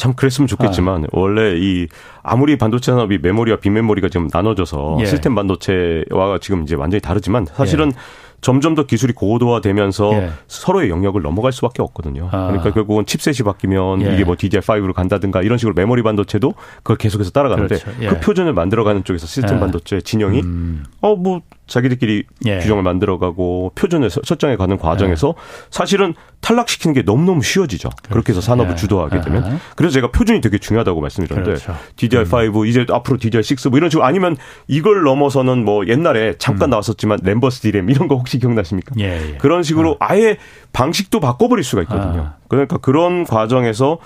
[0.01, 1.07] 참 그랬으면 좋겠지만 아.
[1.13, 1.87] 원래 이
[2.23, 5.05] 아무리 반도체 산업이 메모리와 비메모리가 지금 나눠져서 예.
[5.05, 7.97] 시스템 반도체와 지금 이제 완전히 다르지만 사실은 예.
[8.41, 10.31] 점점 더 기술이 고도화되면서 예.
[10.49, 12.31] 서로의 영역을 넘어갈 수밖에 없거든요.
[12.33, 12.47] 아.
[12.47, 14.15] 그러니까 결국은 칩셋이 바뀌면 예.
[14.15, 18.03] 이게 뭐 DDR5로 간다든가 이런 식으로 메모리 반도체도 그걸 계속해서 따라가는데 그렇죠.
[18.03, 18.09] 예.
[18.09, 19.61] 그 표준을 만들어가는 쪽에서 시스템 예.
[19.61, 20.85] 반도체 진영이 음.
[21.03, 22.59] 어뭐 자기들끼리 예.
[22.59, 25.43] 규정을 만들어가고 표준을 설정해 가는 과정에서 예.
[25.71, 27.89] 사실은 탈락시키는 게 너무너무 쉬워지죠.
[27.89, 28.13] 그렇죠.
[28.13, 31.77] 그렇게 해서 산업을 주도하게 되면 그래서 제가 표준이 되게 중요하다고 말씀드렸는데 그렇죠.
[31.97, 32.67] DDR5 음.
[32.67, 34.37] 이제 앞으로 DDR6 뭐 이런 식으로 아니면
[34.69, 36.71] 이걸 넘어서는 뭐 옛날에 잠깐 음.
[36.71, 38.95] 나왔었지만 램버스 디램 이런 거 혹시 기억나십니까?
[38.99, 39.37] 예, 예.
[39.39, 40.17] 그런 식으로 아.
[40.17, 40.37] 예
[40.73, 42.21] 방식도 바꿔버릴 수가 있거든요.
[42.21, 42.35] 아.
[42.49, 43.99] 그러니까 그런 과정에서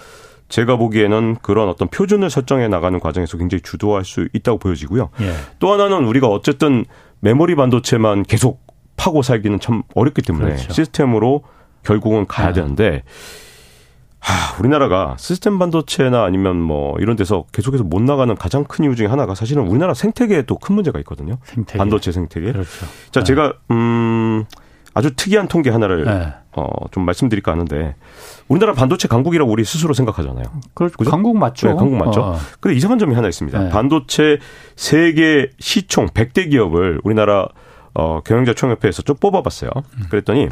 [0.49, 5.09] 제가 보기에는 그런 어떤 표준을 설정해 나가는 과정에서 굉장히 주도할 수 있다고 보여지고요.
[5.21, 5.33] 예.
[5.59, 6.85] 또 하나는 우리가 어쨌든
[7.25, 8.63] 메모리 반도체만 계속
[8.97, 10.73] 파고 살기는 참 어렵기 때문에 그렇죠.
[10.73, 11.43] 시스템으로
[11.83, 12.53] 결국은 가야 아.
[12.53, 13.03] 되는데
[14.21, 19.07] 하, 우리나라가 시스템 반도체나 아니면 뭐 이런 데서 계속해서 못 나가는 가장 큰 이유 중에
[19.07, 21.39] 하나가 사실은 우리나라 생태계에 또 큰 문제가 있거든요.
[21.45, 21.79] 생태계.
[21.79, 22.53] 반도체 생태계.
[22.53, 22.87] 그렇죠.
[23.11, 23.25] 자, 네.
[23.25, 24.45] 제가 음
[24.95, 26.33] 아주 특이한 통계 하나를 네.
[26.53, 27.97] 어 좀 말씀드릴까 하는데
[28.47, 30.45] 우리나라 반도체 강국이라고 우리 스스로 생각하잖아요.
[30.75, 30.97] 그렇죠.
[30.97, 31.11] 그죠?
[31.11, 31.69] 강국 맞죠.
[31.69, 32.23] 네, 강국 맞죠.
[32.23, 32.39] 어.
[32.61, 33.59] 근데 이상한 점이 하나 있습니다.
[33.59, 33.71] 네.
[33.71, 34.39] 반도체
[34.77, 37.49] 세계 시총 100대 기업을 우리나라
[37.95, 39.71] 어 경영자 총협회에서 좀 뽑아봤어요.
[39.75, 40.05] 음.
[40.09, 40.49] 그랬더니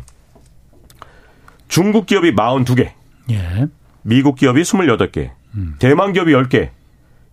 [1.68, 2.90] 중국 기업이 42개,
[3.30, 3.66] 예.
[4.02, 5.76] 미국 기업이 28개, 음.
[5.78, 6.70] 대만 기업이 10개,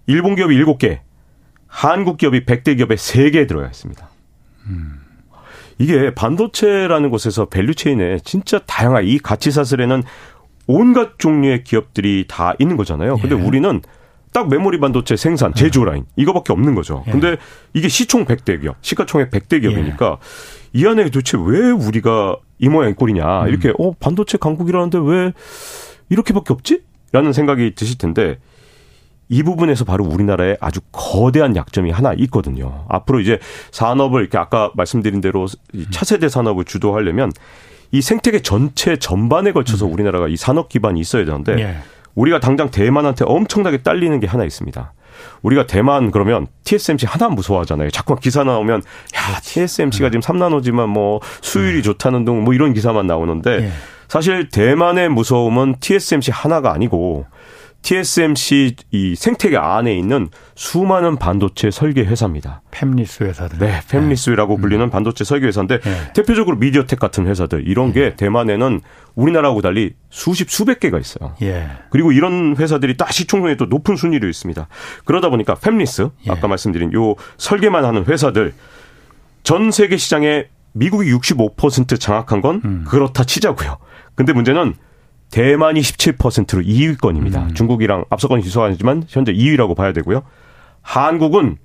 [0.05, 0.99] 일본 기업이 7개,
[1.67, 4.07] 한국 기업이 100대 기업에 3개 들어가 있습니다.
[4.67, 5.01] 음.
[5.79, 10.03] 이게 반도체라는 곳에서 밸류체인에 진짜 다양한 이 가치 사슬에는
[10.67, 13.17] 온갖 종류의 기업들이 다 있는 거잖아요.
[13.17, 13.41] 근데 예.
[13.41, 13.81] 우리는
[14.31, 17.03] 딱 메모리 반도체 생산, 제조 라인 이거밖에 없는 거죠.
[17.07, 17.11] 예.
[17.11, 17.37] 근데
[17.73, 20.79] 이게 시총 100대 기업, 시가총액 100대 기업이니까 예.
[20.79, 23.43] 이 안에 도대체 왜 우리가 이 모양 이 꼴이냐.
[23.43, 23.47] 음.
[23.47, 25.33] 이렇게 어 반도체 강국이라는데 왜
[26.09, 26.81] 이렇게밖에 없지?
[27.11, 28.37] 라는 생각이 드실 텐데
[29.29, 32.85] 이 부분에서 바로 우리나라의 아주 거대한 약점이 하나 있거든요.
[32.89, 33.39] 앞으로 이제
[33.71, 35.45] 산업을 이렇게 아까 말씀드린 대로
[35.91, 37.31] 차세대 산업을 주도하려면
[37.91, 39.93] 이 생태계 전체 전반에 걸쳐서 음.
[39.93, 41.75] 우리나라가 이 산업 기반이 있어야 되는데 예.
[42.15, 44.93] 우리가 당장 대만한테 엄청나게 딸리는 게 하나 있습니다.
[45.41, 47.91] 우리가 대만 그러면 TSMC 하나 무서워하잖아요.
[47.91, 48.81] 자꾸만 기사 나오면
[49.15, 53.71] 야 TSMC가 지금 3나노지만 뭐 수율이 좋다는 등 뭐 이런 기사만 나오는데 예.
[54.07, 57.25] 사실 대만의 무서움은 TSMC 하나가 아니고
[57.81, 62.61] TSMC 이 생태계 안에 있는 수많은 반도체 설계 회사입니다.
[62.71, 63.59] 팹리스 회사들.
[63.59, 64.61] 네, 팹리스라고 네.
[64.61, 66.13] 불리는 반도체 설계 회사인데 네.
[66.13, 68.15] 대표적으로 미디어텍 같은 회사들 이런 게 네.
[68.15, 68.81] 대만에는
[69.15, 71.35] 우리나라하고 달리 수십 수백 개가 있어요.
[71.41, 71.67] 예.
[71.89, 74.67] 그리고 이런 회사들이 다 시총선에 또 높은 순위로 있습니다.
[75.05, 76.31] 그러다 보니까 팹리스 예.
[76.31, 78.53] 아까 말씀드린 요 설계만 하는 회사들
[79.43, 82.85] 전 세계 시장에 미국이 65% 장악한 건 음.
[82.87, 83.77] 그렇다 치자고요.
[84.15, 84.75] 근데 문제는
[85.31, 87.49] 대만이 17%로 2위권입니다.
[87.49, 87.53] 음.
[87.53, 90.23] 중국이랑 앞서건 기소하지만 현재 2위라고 봐야 되고요.
[90.81, 91.57] 한국은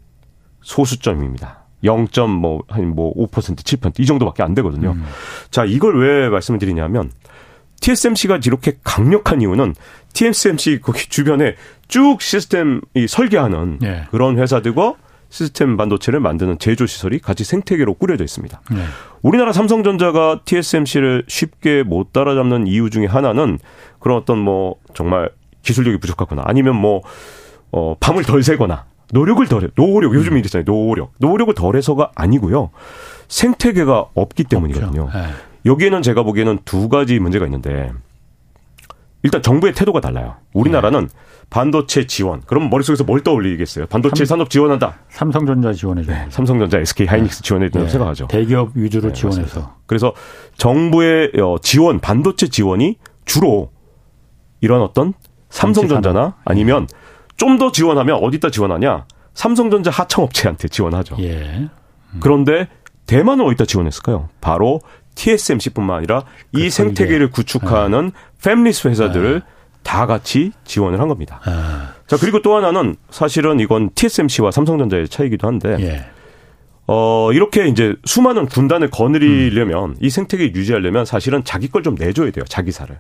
[0.63, 1.65] 소수점입니다.
[1.85, 2.09] 0.
[2.41, 4.93] 뭐, 한 뭐, 5%, 7%이 정도밖에 안 되거든요.
[4.93, 5.05] 음.
[5.51, 7.11] 자, 이걸 왜 말씀을 드리냐면,
[7.81, 9.75] TSMC가 이렇게 강력한 이유는
[10.15, 11.57] TSMC 거기 주변에
[11.89, 14.05] 쭉 시스템 이 설계하는 네.
[14.11, 14.95] 그런 회사들과
[15.35, 18.61] 시스템 반도체를 만드는 제조 시설이 같이 생태계로 꾸려져 있습니다.
[18.71, 18.85] 네.
[19.21, 23.59] 우리나라 삼성전자가 TSMC를 쉽게 못 따라잡는 이유 중에 하나는
[23.99, 25.31] 그런 어떤 뭐 정말
[25.63, 27.03] 기술력이 부족하거나 아니면 뭐
[27.73, 32.71] 어, 밤을 덜 새거나 노력을 덜해 노력 요즘 이랬잖아요 노력 노력을 덜해서가 아니고요
[33.27, 35.11] 생태계가 없기 때문이거든요.
[35.13, 35.27] 네.
[35.67, 37.93] 여기에는 제가 보기에는 두 가지 문제가 있는데
[39.25, 40.37] 일단 정부의 태도가 달라요.
[40.53, 41.15] 우리나라는 네.
[41.51, 42.43] 반도체 지원.
[42.43, 43.87] 그럼 머릿속에서 뭘 떠올리겠어요?
[43.87, 44.99] 반도체 삼, 산업 지원한다.
[45.09, 46.13] 삼성전자 지원해줘.
[46.13, 47.47] 네, 삼성전자, SK 하이닉스 네.
[47.47, 47.91] 지원해 준다고 네.
[47.93, 48.27] 생각하죠.
[48.29, 49.43] 대기업 위주로 네, 지원해서.
[49.43, 49.77] 맞습니다.
[49.87, 50.13] 그래서
[50.59, 53.71] 정부의 어, 지원, 반도체 지원이 주로
[54.61, 55.15] 이런 어떤
[55.49, 56.87] 삼성전자나 아니면
[57.37, 59.07] 좀 더 지원하면 어디다 지원하냐?
[59.33, 61.17] 삼성전자 하청업체한테 지원하죠.
[61.21, 61.31] 예.
[61.33, 61.71] 음.
[62.21, 62.69] 그런데
[63.07, 64.29] 대만은 어디다 지원했을까요?
[64.41, 64.81] 바로
[65.15, 68.51] TSMC뿐만 아니라 그이 생태계를 구축하는 네.
[68.51, 69.47] 팹리스 회사들을 네.
[69.83, 71.41] 다 같이 지원을 한 겁니다.
[71.45, 71.93] 아.
[72.07, 76.05] 자, 그리고 또 하나는 사실은 이건 TSMC와 삼성전자의 차이기도 한데, 예.
[76.87, 79.97] 어, 이렇게 이제 수많은 군단을 거느리려면 음.
[80.01, 82.45] 이 생태계 유지하려면 사실은 자기 걸 좀 내줘야 돼요.
[82.49, 82.99] 자기사를.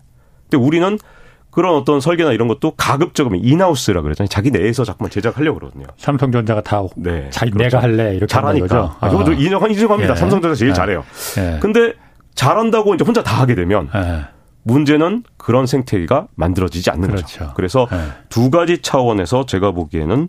[0.50, 0.98] 근데 우리는
[1.50, 4.28] 그런 어떤 설계나 이런 것도 가급적이면 인하우스라 그러잖아요.
[4.28, 5.86] 자기 내에서 자꾸만 제작하려고 그러거든요.
[5.98, 7.76] 삼성전자가 다 네, 자기 그렇죠.
[7.76, 8.66] 내가 할래 이렇게 잘하니까.
[8.66, 8.96] 거죠.
[9.00, 9.34] 아, 이것도 아.
[9.34, 10.12] 인정 인정합니다.
[10.14, 10.16] 예.
[10.16, 10.74] 삼성전자 제일 예.
[10.74, 11.04] 잘해요.
[11.38, 11.58] 예.
[11.60, 11.92] 근데
[12.34, 14.26] 잘한다고 이제 혼자 다 하게 되면 예.
[14.64, 17.38] 문제는 그런 생태계가 만들어지지 않는 그렇죠.
[17.38, 17.52] 거죠.
[17.54, 17.98] 그래서 네.
[18.28, 20.28] 두 가지 차원에서 제가 보기에는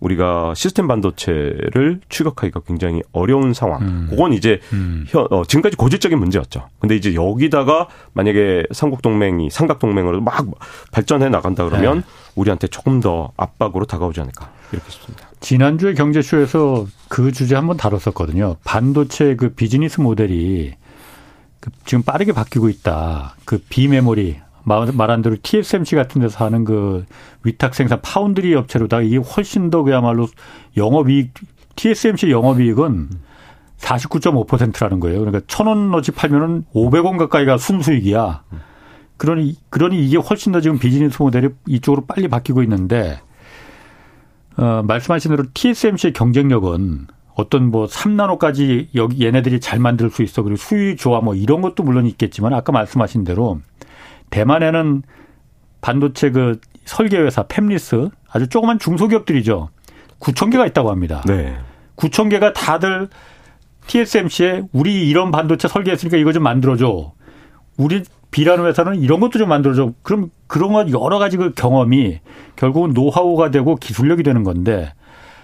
[0.00, 3.82] 우리가 시스템 반도체를 추격하기가 굉장히 어려운 상황.
[3.82, 4.06] 음.
[4.10, 5.06] 그건 이제 음.
[5.08, 6.68] 현, 어, 지금까지 고질적인 문제였죠.
[6.78, 10.46] 근데 이제 여기다가 만약에 삼국 동맹이 삼각 동맹으로 막
[10.92, 12.04] 발전해 나간다 그러면 네.
[12.34, 15.28] 우리한테 조금 더 압박으로 다가오지 않을까 이렇게 싶습니다.
[15.40, 18.56] 지난주에 경제쇼에서 그 주제 한번 다뤘었거든요.
[18.64, 20.74] 반도체 그 비즈니스 모델이
[21.64, 23.36] 그 지금 빠르게 바뀌고 있다.
[23.46, 27.06] 그 비메모리 말한 대로 TSMC 같은 데서 하는 그
[27.42, 30.26] 위탁 생산 파운드리 업체로다가 이게 훨씬 더 그야말로
[30.76, 31.32] 영업이익
[31.76, 33.08] TSMC 영업이익은
[33.78, 35.20] 49.5%라는 거예요.
[35.20, 38.42] 그러니까 천 원어치 팔면은 500원 가까이가 순수익이야.
[39.16, 43.22] 그러니 그러니 이게 훨씬 더 지금 비즈니스 모델이 이쪽으로 빨리 바뀌고 있는데
[44.58, 50.42] 어 말씀하신 대로 TSMC의 경쟁력은 어떤 뭐 3나노까지 여기 얘네들이 잘 만들 수 있어.
[50.42, 53.60] 그리고 수위 좋아 뭐 이런 것도 물론 있겠지만 아까 말씀하신 대로
[54.30, 55.02] 대만에는
[55.80, 59.68] 반도체 그 설계 회사 팹리스 아주 조그만 중소기업들이죠.
[60.20, 61.22] 9천 개가 있다고 합니다.
[61.26, 61.56] 네.
[61.96, 63.08] 9천 개가 다들
[63.86, 67.12] TSMC에 우리 이런 반도체 설계했으니까 이거 좀 만들어줘.
[67.76, 69.92] 우리 B라는 회사는 이런 것도 좀 만들어줘.
[70.02, 72.20] 그럼 그런 것 여러 가지 그 경험이
[72.56, 74.92] 결국은 노하우가 되고 기술력이 되는 건데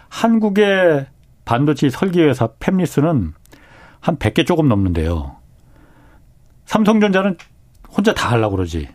[0.09, 1.07] 한국의
[1.45, 3.33] 반도체 설계 회사 팹리스는
[4.01, 5.37] 한 100개 조금 넘는데요.
[6.65, 7.37] 삼성전자는
[7.91, 8.89] 혼자 다 하려고 그러지.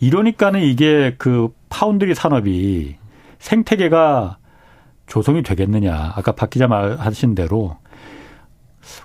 [0.00, 2.96] 이러니까는 이게 그 파운드리 산업이
[3.38, 4.38] 생태계가
[5.06, 6.12] 조성이 되겠느냐.
[6.16, 7.76] 아까 박 기자 말하신 대로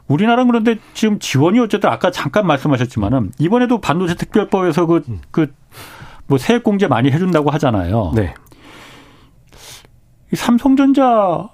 [0.07, 5.53] 우리나라는 그런데 지금 지원이 어쨌든 아까 잠깐 말씀하셨지만은 이번에도 반도체 특별법에서 그, 그,
[6.27, 8.13] 뭐 세액 공제 많이 해준다고 하잖아요.
[8.15, 8.33] 네.
[10.31, 11.49] 이 삼성전자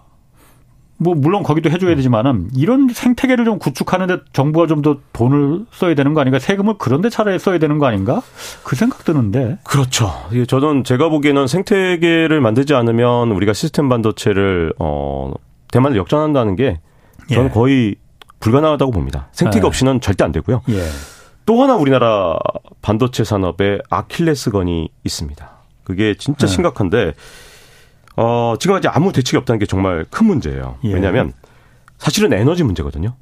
[1.01, 6.13] 뭐 물론 거기도 해줘야 되지만은 이런 생태계를 좀 구축하는데 정부가 좀 더 돈을 써야 되는
[6.13, 6.39] 거 아닌가?
[6.39, 8.21] 세금을 그런데 차라리 써야 되는 거 아닌가?
[8.63, 9.57] 그 생각 드는데.
[9.63, 10.11] 그렇죠.
[10.47, 15.33] 저는 제가 보기에는 생태계를 만들지 않으면 우리가 시스템 반도체를 어
[15.71, 16.79] 대만을 역전한다는 게
[17.29, 17.49] 저는 예.
[17.49, 17.95] 거의
[18.39, 19.27] 불가능하다고 봅니다.
[19.31, 19.67] 생태계 예.
[19.67, 20.61] 없이는 절대 안 되고요.
[20.69, 20.81] 예.
[21.45, 22.37] 또 하나 우리나라
[22.81, 25.49] 반도체 산업에 아킬레스건이 있습니다.
[25.83, 26.47] 그게 진짜 예.
[26.47, 27.13] 심각한데
[28.21, 30.75] 어, 지금까지 아무 대책이 없다는 게 정말 큰 문제예요.
[30.83, 30.93] 예.
[30.93, 31.31] 왜냐하면
[31.97, 33.13] 사실은 에너지 문제거든요.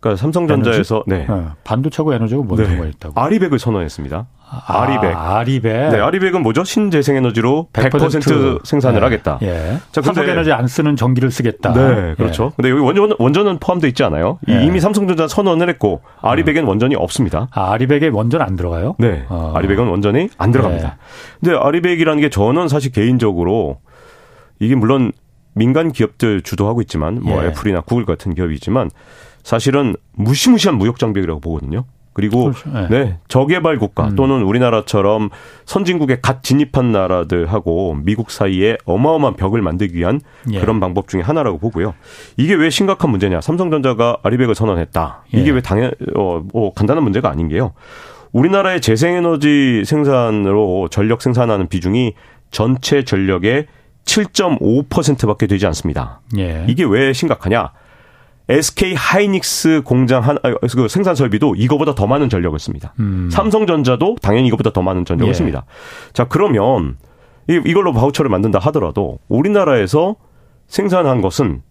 [0.00, 1.26] 그러니까 삼성전자에서 에너지?
[1.28, 1.34] 네.
[1.34, 1.46] 네.
[1.64, 2.66] 반도체고 에너지가 뭔 네.
[2.66, 3.20] 상관 있다고?
[3.20, 4.26] 아리백을 선언했습니다.
[4.48, 5.14] 아, 아리백.
[5.14, 5.90] 아리백.
[5.90, 6.64] 네, 아리백은 뭐죠?
[6.64, 9.04] 신재생 에너지로 100%, 100% 생산을 네.
[9.04, 9.38] 하겠다.
[9.42, 9.78] 예.
[9.92, 11.72] 자, 근데 에너지 안 쓰는 전기를 쓰겠다.
[11.72, 12.52] 네, 그렇죠.
[12.52, 12.56] 예.
[12.56, 14.38] 근데 여기 원전 원전은 포함되어 있지 않아요?
[14.48, 14.64] 예.
[14.64, 16.68] 이미 삼성전자 선언을 했고 아리백엔 음.
[16.68, 17.48] 원전이 없습니다.
[17.50, 18.94] 아, 아리백에 원전 안 들어가요?
[18.98, 19.24] 네.
[19.28, 19.52] 어.
[19.56, 20.86] 아리백은 원전이 안 들어갑니다.
[20.86, 20.92] 예.
[21.40, 23.80] 근데 아리백이라는 게 저는 사실 개인적으로
[24.58, 25.12] 이게 물론
[25.54, 27.48] 민간 기업들 주도하고 있지만 뭐 예.
[27.48, 28.90] 애플이나 구글 같은 기업이지만
[29.42, 31.84] 사실은 무시무시한 무역 장벽이라고 보거든요.
[32.16, 32.70] 그리고 그렇죠.
[32.70, 32.88] 네.
[32.88, 33.18] 네.
[33.28, 34.16] 저개발 국가 음.
[34.16, 35.28] 또는 우리나라처럼
[35.66, 40.58] 선진국에 갓 진입한 나라들하고 미국 사이에 어마어마한 벽을 만들기 위한 예.
[40.58, 41.92] 그런 방법 중에 하나라고 보고요.
[42.38, 43.42] 이게 왜 심각한 문제냐?
[43.42, 45.24] 삼성전자가 아리백을 선언했다.
[45.34, 45.38] 예.
[45.38, 47.74] 이게 왜 당연 어뭐 간단한 문제가 아닌 게요.
[48.32, 52.14] 우리나라의 재생에너지 생산으로 전력 생산하는 비중이
[52.50, 53.66] 전체 전력의
[54.06, 56.20] 7.5%밖에 되지 않습니다.
[56.38, 56.64] 예.
[56.68, 57.72] 이게 왜 심각하냐?
[58.48, 62.94] SK 하이닉스 공장 한, 아, 그 생산 설비도 이거보다 더 많은 전력을 씁니다.
[63.00, 63.28] 음.
[63.30, 65.34] 삼성전자도 당연히 이거보다 더 많은 전력을 예.
[65.34, 65.64] 씁니다.
[66.12, 66.96] 자, 그러면
[67.48, 70.14] 이, 이걸로 바우처를 만든다 하더라도 우리나라에서
[70.68, 71.62] 생산한 것은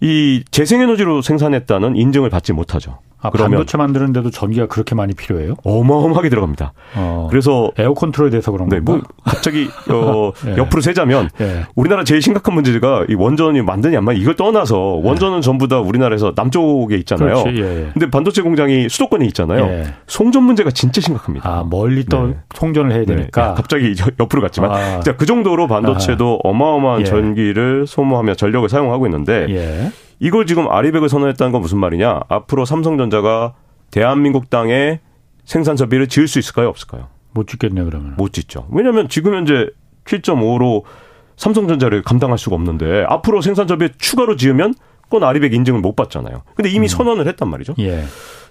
[0.00, 3.00] 이 재생에너지로 생산했다는 인증을 받지 못하죠.
[3.20, 5.54] 아, 그러면 반도체 만드는데도 전기가 그렇게 많이 필요해요?
[5.64, 6.72] 어마어마하게 들어갑니다.
[6.96, 10.56] 어, 그래서 에어 컨트롤에 대해서 그런 네, 뭐 갑자기 어, 네.
[10.58, 11.64] 옆으로 세자면 네.
[11.74, 16.96] 우리나라 제일 심각한 문제가 이 원전이 만드냐 안 이걸 떠나서 원전은 전부 다 우리나라에서 남쪽에
[16.98, 17.42] 있잖아요.
[17.42, 17.90] 그렇지, 예, 예.
[17.92, 19.66] 근데 반도체 공장이 수도권에 있잖아요.
[19.66, 19.84] 예.
[20.06, 21.48] 송전 문제가 진짜 심각합니다.
[21.48, 22.36] 아, 멀리 또 네.
[22.54, 23.16] 송전을 해야 네.
[23.16, 25.00] 되니까 갑자기 옆으로 갔지만 아.
[25.00, 26.48] 자, 그 정도로 반도체도 아.
[26.48, 27.04] 어마어마한 예.
[27.04, 29.90] 전기를 소모하며 전력을 사용하고 있는데 예.
[30.20, 32.20] 이걸 지금 아리백을 선언했다는 건 무슨 말이냐?
[32.28, 33.54] 앞으로 삼성전자가
[33.90, 35.00] 대한민국 땅에
[35.44, 37.08] 생산 설비를 지을 수 있을까요, 없을까요?
[37.32, 38.14] 못 짓겠네 그러면.
[38.16, 38.66] 못 짓죠.
[38.70, 39.68] 왜냐하면 지금 현재
[40.04, 40.82] 7.5로
[41.36, 46.42] 삼성전자를 감당할 수가 없는데 앞으로 생산 설비 추가로 지으면 그건 아리백 인증을 못 받잖아요.
[46.54, 46.88] 근데 이미 음.
[46.88, 47.74] 선언을 했단 말이죠.
[47.78, 48.04] 예.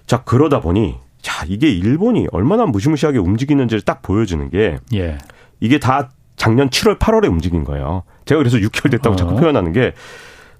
[0.06, 5.18] 자 그러다 보니 자 이게 일본이 얼마나 무시무시하게 움직이는지를 딱 보여주는 게 예.
[5.60, 8.04] 이게 다 작년 7월 8월에 움직인 거예요.
[8.24, 9.16] 제가 그래서 6개월 됐다고 어.
[9.16, 9.92] 자꾸 표현하는 게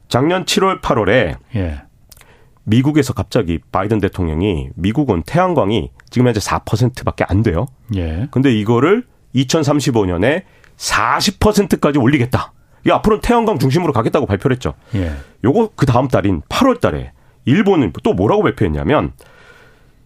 [0.08, 1.82] 작년 7월 8월에 예.
[2.64, 7.66] 미국에서 갑자기 바이든 대통령이 미국은 태양광이 지금 현재 4%밖에 안 돼요.
[7.96, 8.28] 예.
[8.30, 9.04] 근데 이거를
[9.34, 10.42] 2035년에
[10.76, 12.52] 40%까지 올리겠다.
[12.86, 14.74] 이 앞으로는 태양광 중심으로 가겠다고 발표를 했죠.
[14.94, 15.12] 예.
[15.44, 17.12] 요거 그 다음 달인 8월 달에
[17.44, 19.12] 일본은 또 뭐라고 발표했냐면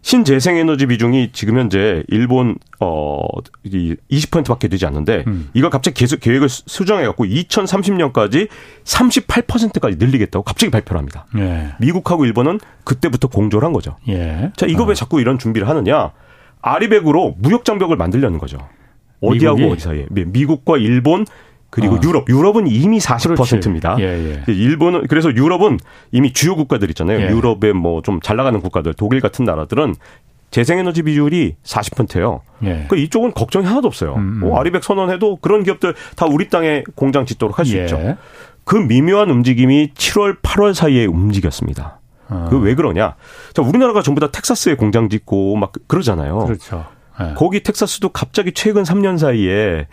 [0.03, 3.20] 신재생에너지 비중이 지금 현재 일본 어
[3.64, 5.48] 20%밖에 되지 않는데 음.
[5.55, 8.48] 이걸 갑자기 계속 계획을 수정해 갖고 2030년까지
[8.84, 11.26] 38%까지 늘리겠다고 갑자기 발표를 합니다.
[11.38, 11.74] 예.
[11.78, 13.96] 미국하고 일본은 그때부터 공조를 한 거죠.
[14.09, 14.50] 예.
[14.57, 14.94] 자, 이거 왜 어.
[14.94, 16.11] 자꾸 이런 준비를 하느냐?
[16.61, 18.59] 아리백으로 무역 장벽을 만들려는 거죠.
[19.20, 19.72] 어디하고 미국이?
[19.74, 20.07] 어디 사이에?
[20.11, 21.24] 미국과 일본
[21.73, 22.01] 그리고 어.
[22.05, 23.97] 유럽, 유럽은 이미 40%입니다.
[23.99, 24.05] 예,
[24.47, 24.53] 예.
[24.53, 25.79] 일본은 그래서 유럽은
[26.11, 27.18] 이미 주요 국가들 있잖아요.
[27.18, 27.31] 예.
[27.31, 29.95] 유럽의 뭐 좀 잘 나가는 국가들, 독일 같은 나라들은
[30.51, 32.43] 재생에너지 비율이 40%예요.
[32.64, 32.66] 예.
[32.66, 34.16] 그러니까 이쪽은 걱정이 하나도 없어요.
[34.16, 34.41] 음.
[34.41, 37.85] 뭐 아리백 선언해도 그런 기업들 다 우리 땅에 공장 짓도록 할수 예.
[37.85, 38.16] 있죠.
[38.64, 42.01] 그 미묘한 움직임이 7월, 8월 사이에 움직였습니다.
[42.29, 42.49] 어.
[42.51, 43.16] 그왜 그러냐?
[43.55, 46.39] 자, 우리나라가 전부 다 텍사스에 공장 짓고 막 그러잖아요.
[46.45, 46.85] 그렇죠.
[47.18, 47.33] 네.
[47.35, 49.87] 거기 텍사스도 갑자기 최근 3년 사이에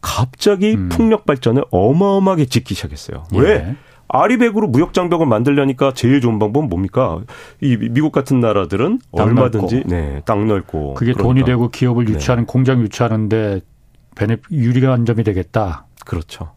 [0.00, 0.88] 갑자기 음.
[0.88, 3.24] 풍력 발전을 어마어마하게 짓기 시작했어요.
[3.34, 3.38] 예.
[3.38, 3.76] 왜?
[4.08, 7.20] 아리백으로 무역 장벽을 만들려니까 제일 좋은 방법은 뭡니까?
[7.60, 11.22] 이 미국 같은 나라들은 얼마든지 네, 땅 넓고 그게 그러니까.
[11.22, 12.12] 돈이 되고 기업을 네.
[12.14, 12.46] 유치하는 네.
[12.46, 13.60] 공장 유치하는데
[14.16, 15.86] 베네 유리한 점이 되겠다.
[16.04, 16.52] 그렇죠.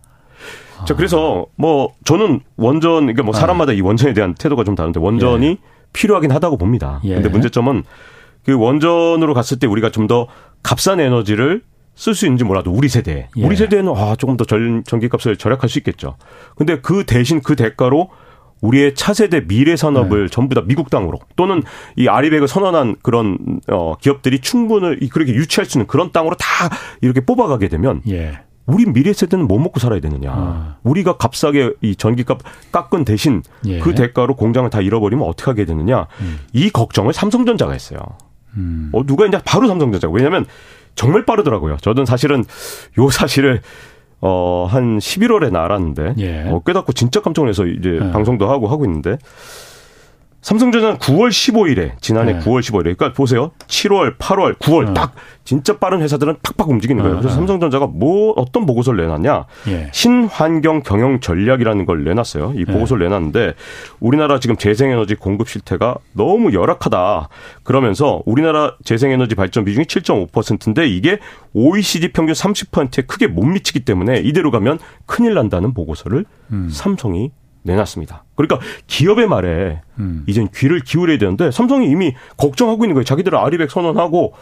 [0.79, 0.85] 아.
[0.85, 3.39] 자, 그래서 뭐 저는 원전 그러니까 뭐 네.
[3.39, 5.57] 사람마다 이 원전에 대한 태도가 좀 다른데 원전이 예.
[5.93, 7.01] 필요하긴 하다고 봅니다.
[7.03, 7.13] 예.
[7.13, 7.83] 근데 문제점은
[8.43, 10.27] 그 원전으로 갔을 때 우리가 좀 더
[10.63, 11.61] 값싼 에너지를
[11.95, 13.45] 쓸 수 있는지 몰라도 우리 세대 예.
[13.45, 16.15] 우리 세대는 아 조금 더 전, 전기값을 절약할 수 있겠죠.
[16.55, 18.09] 근데 그 대신 그 대가로
[18.61, 20.29] 우리의 차세대 미래 산업을 네.
[20.31, 21.61] 전부 다 미국 땅으로 또는
[21.97, 23.37] 이 아리백을 선언한 그런
[23.67, 26.69] 어 기업들이 충분을 그렇게 유치할 수 있는 그런 땅으로 다
[27.01, 28.39] 이렇게 뽑아가게 되면 예.
[28.65, 30.31] 우리 미래 세대는 뭐 먹고 살아야 되느냐.
[30.31, 30.77] 아.
[30.83, 32.39] 우리가 값싸게 이 전기값
[32.71, 33.79] 깎은 대신 예.
[33.79, 36.07] 그 대가로 공장을 다 잃어버리면 어떻게 하게 되느냐.
[36.21, 36.39] 음.
[36.53, 37.99] 이 걱정을 삼성전자가 했어요.
[38.55, 38.89] 음.
[38.93, 40.07] 어, 누가 이제 바로 삼성전자.
[40.09, 40.45] 왜냐하면
[40.95, 41.77] 정말 빠르더라고요.
[41.77, 42.43] 저는 사실은
[42.97, 43.61] 요 사실을
[44.25, 46.43] 어, 한 11월에 나 알았는데, 예.
[46.49, 48.11] 어, 깨닫고 진짜 깜짝 놀라서 이제 예.
[48.11, 49.17] 방송도 하고 하고 있는데,
[50.43, 52.39] 삼성전자는 9월 15일에 지난해 네.
[52.39, 53.51] 9월 15일에 그러니까 보세요.
[53.67, 54.93] 7월, 8월, 9월 네.
[54.93, 55.15] 딱
[55.45, 57.17] 진짜 빠른 회사들은 팍팍 움직이는 거예요.
[57.17, 57.35] 그래서 네.
[57.35, 59.45] 삼성전자가 뭐 어떤 보고서를 내놨냐?
[59.69, 59.89] 예.
[59.93, 62.53] 신환경 경영 전략이라는 걸 내놨어요.
[62.57, 63.09] 이 보고서를 예.
[63.09, 63.53] 내놨는데
[64.01, 67.29] 우리나라 지금 재생에너지 공급 실태가 너무 열악하다.
[67.63, 71.19] 그러면서 우리나라 재생에너지 발전 비중이 7.5%인데 이게
[71.53, 76.69] OECD 평균 30%에 크게 못 미치기 때문에 이대로 가면 큰일 난다는 보고서를 음.
[76.69, 77.31] 삼성이
[77.63, 78.23] 내놨습니다.
[78.35, 80.23] 그러니까 기업의 말에 음.
[80.27, 83.03] 이젠 귀를 기울여야 되는데 삼성이 이미 걱정하고 있는 거예요.
[83.03, 84.33] 자기들은 아리백 선언하고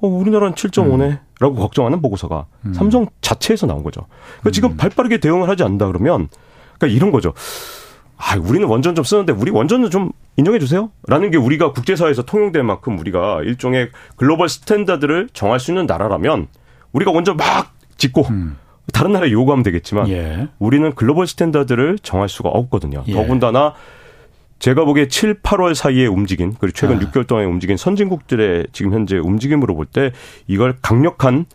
[0.00, 1.02] 어, 우리나라는 7.5네.
[1.02, 1.18] 음.
[1.40, 2.72] 라고 걱정하는 보고서가 음.
[2.72, 4.06] 삼성 자체에서 나온 거죠.
[4.40, 4.76] 그러니까 지금 음.
[4.76, 6.28] 발 빠르게 대응을 하지 않는다 그러면
[6.78, 7.34] 그러니까 이런 거죠.
[8.16, 10.90] 아, 우리는 원전 좀 쓰는데 우리 원전은 좀 인정해 주세요.
[11.06, 16.48] 라는 게 우리가 국제사회에서 통용될 만큼 우리가 일종의 글로벌 스탠다드를 정할 수 있는 나라라면
[16.92, 18.56] 우리가 원전 막 짓고 음.
[18.92, 20.48] 다른 나라에 요구하면 되겠지만 예.
[20.58, 23.04] 우리는 글로벌 스탠다드를 정할 수가 없거든요.
[23.06, 23.12] 예.
[23.12, 23.74] 더군다나
[24.58, 27.00] 제가 보기에 7, 8월 사이에 움직인 그리고 최근 아.
[27.00, 30.10] 6개월 동안에 움직인 선진국들의 지금 현재 움직임으로 볼 때
[30.48, 31.46] 이걸 강력한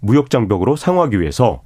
[0.00, 1.62] 무역 장벽으로 상호하기 위해서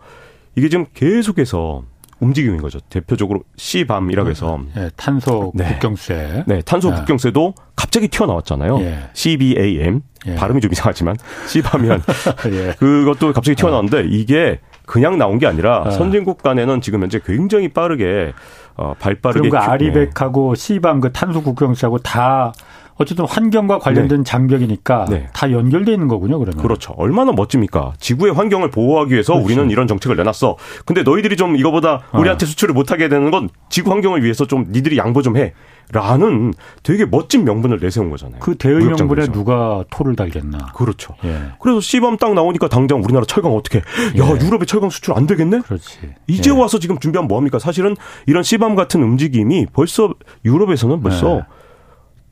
[0.57, 1.83] 이게 지금 계속해서
[2.19, 2.81] 움직임인 거죠.
[2.89, 5.65] 대표적으로 C밤이라고 해서 네, 탄소 네.
[5.67, 6.45] 국경세.
[6.47, 6.97] 네, 탄소 네.
[6.97, 8.81] 국경세도 갑자기 튀어나왔잖아요.
[8.81, 9.11] 예.
[9.13, 10.35] CBAM 예.
[10.35, 11.17] 발음이 좀 이상하지만
[11.49, 12.01] C밤이란
[12.53, 12.75] 예.
[12.79, 15.91] 그것도 갑자기 튀어나왔는데 이게 그냥 나온 게 아니라 아.
[15.91, 18.33] 선진국 간에는 지금 현재 굉장히 빠르게
[18.77, 22.53] 어, 발 빠르게 그럼 그 아리백하고 C밤 그 탄소 국경세하고 다
[22.99, 24.25] 어쨌든 환경과 관련된 네.
[24.25, 25.29] 장벽이니까 네.
[25.35, 26.63] 다 연결돼 있는 거군요, 그러면.
[26.63, 26.95] 그렇죠.
[26.97, 27.93] 얼마나 멋집니까?
[28.01, 29.45] 지구의 환경을 보호하기 위해서 그렇죠.
[29.45, 30.57] 우리는 이런 정책을 내놨어.
[30.85, 32.19] 근데 너희들이 좀 이거보다 어.
[32.19, 35.53] 우리한테 수출을 못 하게 되는 건 지구 환경을 위해서 좀 니들이 양보 좀 해.
[35.93, 38.41] 라는 되게 멋진 명분을 내세운 거잖아요.
[38.41, 40.73] 그 대의 명분에 누가 토를 달겠나.
[40.75, 41.15] 그렇죠.
[41.25, 41.53] 예.
[41.61, 43.79] 그래서 시범 딱 나오니까 당장 우리나라 철강 어떻게?
[43.79, 43.83] 야
[44.19, 44.45] 예.
[44.45, 45.61] 유럽의 철강 수출 안 되겠네?
[45.61, 45.99] 그렇지.
[46.27, 46.55] 이제 예.
[46.59, 47.61] 와서 지금 준비하면 뭐합니까?
[47.61, 47.95] 사실은
[48.27, 50.13] 이런 시범 같은 움직임이 벌써
[50.45, 51.43] 유럽에서는 벌써 예.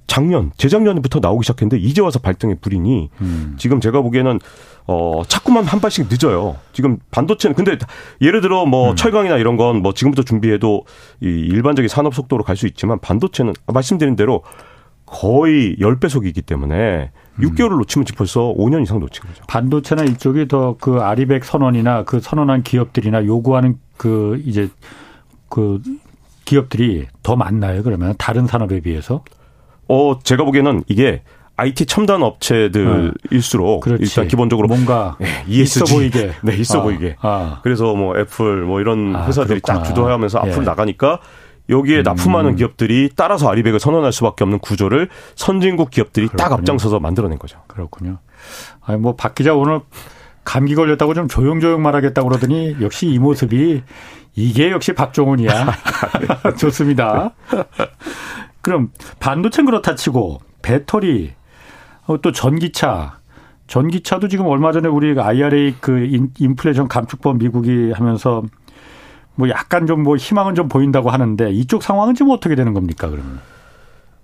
[0.07, 3.55] 작년, 재작년부터 나오기 시작했는데 이제 와서 발등에 불이니 음.
[3.59, 4.39] 지금 제가 보기에는
[4.87, 6.57] 어 자꾸만 한 발씩 늦어요.
[6.73, 7.79] 지금 반도체는 근데
[8.21, 8.97] 예를 들어 뭐 음.
[8.97, 10.85] 철강이나 이런 건 뭐 지금부터 준비해도
[11.21, 14.43] 이 일반적인 산업 속도로 갈 수 있지만 반도체는 말씀드린 대로
[15.07, 17.41] 거의 10배속이기 때문에 음.
[17.41, 19.43] 6개월을 놓치면 벌써 5년 이상 놓친 거죠.
[19.49, 24.69] 반도체나 이쪽이 더 그 아리백 선언이나 그 선언한 기업들이나 요구하는 그 이제
[25.49, 25.81] 그
[26.45, 27.83] 기업들이 더 많나요?
[27.83, 29.25] 그러면 다른 산업에 비해서?
[29.89, 31.23] 어, 제가 보기에는 이게
[31.57, 33.97] IT 첨단 업체들일수록 네.
[34.01, 37.61] 일단 기본적으로 뭔가 네, ESG 있어 보이게 네 있어 아, 보이게 아.
[37.63, 39.85] 그래서 뭐 애플 뭐 이런 아, 회사들이 그렇구나.
[39.85, 40.67] 쫙 주도하면서 앞으로 예.
[40.67, 41.21] 나가니까
[41.69, 42.03] 여기에 음.
[42.03, 46.49] 납품하는 기업들이 따라서 아리백을 선언할 수밖에 없는 구조를 선진국 기업들이 그렇군요.
[46.49, 47.59] 딱 앞장서서 만들어낸 거죠.
[47.69, 48.19] 그렇군요.
[48.85, 49.81] 아니 뭐 박 기자 오늘
[50.43, 53.83] 감기 걸렸다고 좀 조용조용 말하겠다고 그러더니 역시 이 모습이
[54.35, 55.73] 이게 역시 박종훈이야.
[56.59, 57.31] 좋습니다.
[58.65, 58.91] 그럼
[59.21, 61.33] 반도체는 그렇다 치고 배터리
[62.07, 63.19] 어, 또 전기차
[63.67, 68.43] 전기차도 지금 얼마 전에 우리 IRA 그 인플레이션 감축법 미국이 하면서
[69.37, 73.41] 뭐 약간 좀 뭐 희망은 좀 보인다고 하는데 이쪽 상황은 지금 어떻게 되는 겁니까 그러면?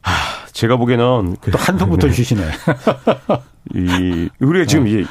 [0.00, 0.12] 하,
[0.52, 2.12] 제가 보기에는 또 한숨부터 네.
[2.14, 2.42] 쉬시네.
[3.74, 4.88] 이 우리가 지금 어.
[4.88, 5.06] 이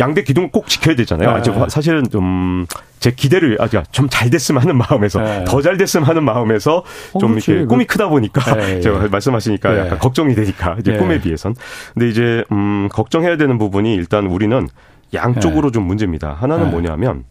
[0.00, 1.36] 양대 기둥을 꼭 지켜야 되잖아요.
[1.36, 1.68] 네.
[1.68, 2.66] 사실은 좀
[3.00, 5.44] 제 기대를 아직 좀잘 됐으면 하는 마음에서 네.
[5.46, 6.84] 더잘 됐으면 하는 마음에서
[7.18, 8.80] 좀 어, 이렇게 꿈이 크다 보니까 네.
[8.82, 11.56] 제가 말씀하시니까 약간 걱정이 되니까 이제 꿈에 비해선.
[11.94, 14.68] 근데 이제 음 걱정해야 되는 부분이 일단 우리는
[15.14, 16.36] 양쪽으로 좀 문제입니다.
[16.38, 17.24] 하나는 뭐냐면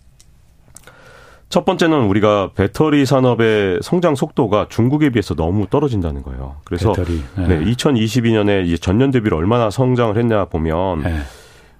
[1.50, 6.56] 첫 번째는 우리가 배터리 산업의 성장 속도가 중국에 비해서 너무 떨어진다는 거예요.
[6.64, 7.24] 그래서 배터리.
[7.38, 7.48] 네.
[7.48, 11.20] 네, 2022년에 전년 대비로 얼마나 성장을 했냐 보면 네.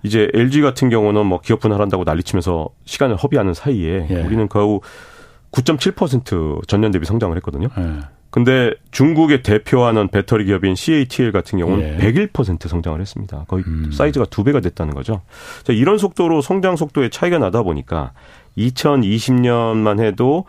[0.04, 4.22] 이제 LG 같은 경우는 뭐 기업 분할한다고 난리치면서 시간을 허비하는 사이에 예.
[4.22, 4.82] 우리는 겨우
[5.52, 7.68] 9.7% 전년 대비 성장을 했거든요.
[7.78, 8.00] 예.
[8.32, 12.12] 근데 중국의 대표하는 배터리 기업인 CATL 같은 경우는 예.
[12.12, 13.46] 101% 성장을 했습니다.
[13.48, 13.92] 거의 음.
[13.92, 15.22] 사이즈가 두 배가 됐다는 거죠.
[15.64, 18.14] 자, 이런 속도로 성장 속도의 차이가 나다 보니까
[18.58, 20.46] 2020년만 해도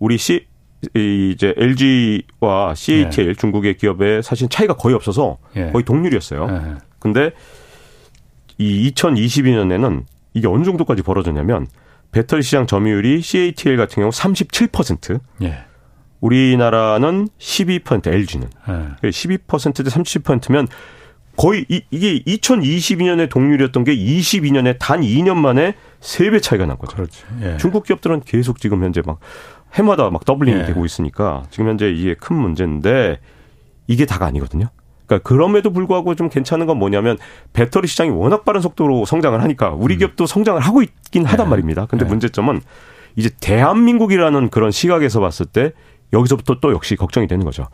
[0.00, 0.46] 우리 C
[0.94, 3.34] 이제 LG와 CATL 예.
[3.34, 5.70] 중국의 기업의 사실 차이가 거의 없어서 예.
[5.70, 6.48] 거의 동률이었어요.
[6.50, 6.74] 예.
[6.98, 7.30] 근데
[8.58, 11.66] 이 2022년에는 이게 어느 정도까지 벌어졌냐면
[12.12, 15.64] 배터리 시장 점유율이 CATL 같은 경우 37%, 예.
[16.20, 19.08] 우리나라는 12% LG는 예.
[19.08, 20.68] 12%대 30%면
[21.36, 26.96] 거의 이, 이게 2022년에 동률이었던 게 22년에 단 2년 만에 3배 차이가 난 거죠.
[26.96, 27.24] 그렇지.
[27.42, 27.56] 예.
[27.56, 29.18] 중국 기업들은 계속 지금 현재 막
[29.74, 30.64] 해마다 막 더블링이 예.
[30.64, 33.18] 되고 있으니까 지금 현재 이게 큰 문제인데
[33.88, 34.68] 이게 다가 아니거든요.
[35.06, 37.18] 그러니까 그럼에도 불구하고 좀 괜찮은 건 뭐냐면
[37.52, 39.98] 배터리 시장이 워낙 빠른 속도로 성장을 하니까 우리 음.
[39.98, 40.26] 기업도 음.
[40.26, 41.50] 성장을 하고 있긴 하단 네.
[41.50, 41.86] 말입니다.
[41.86, 42.10] 근데 네.
[42.10, 42.60] 문제점은
[43.16, 45.72] 이제 대한민국이라는 그런 시각에서 봤을 때
[46.12, 47.66] 여기서부터 또 역시 걱정이 되는 거죠.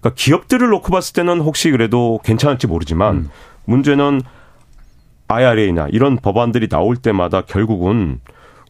[0.00, 3.30] 그러니까 기업들을 놓고 봤을 때는 혹시 그래도 괜찮을지 모르지만 음.
[3.66, 4.20] 문제는
[5.28, 8.20] IRA나 이런 법안들이 나올 때마다 결국은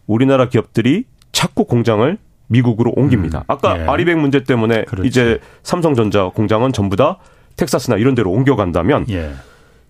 [0.07, 3.39] 우리나라 기업들이 자꾸 공장을 미국으로 옮깁니다.
[3.39, 3.45] 음.
[3.47, 3.87] 아까 네.
[3.87, 5.09] 아리백 문제 때문에 그렇지.
[5.09, 7.19] 이제 삼성전자 공장은 전부 다
[7.61, 9.33] 텍사스나 이런 데로 옮겨간다면 예.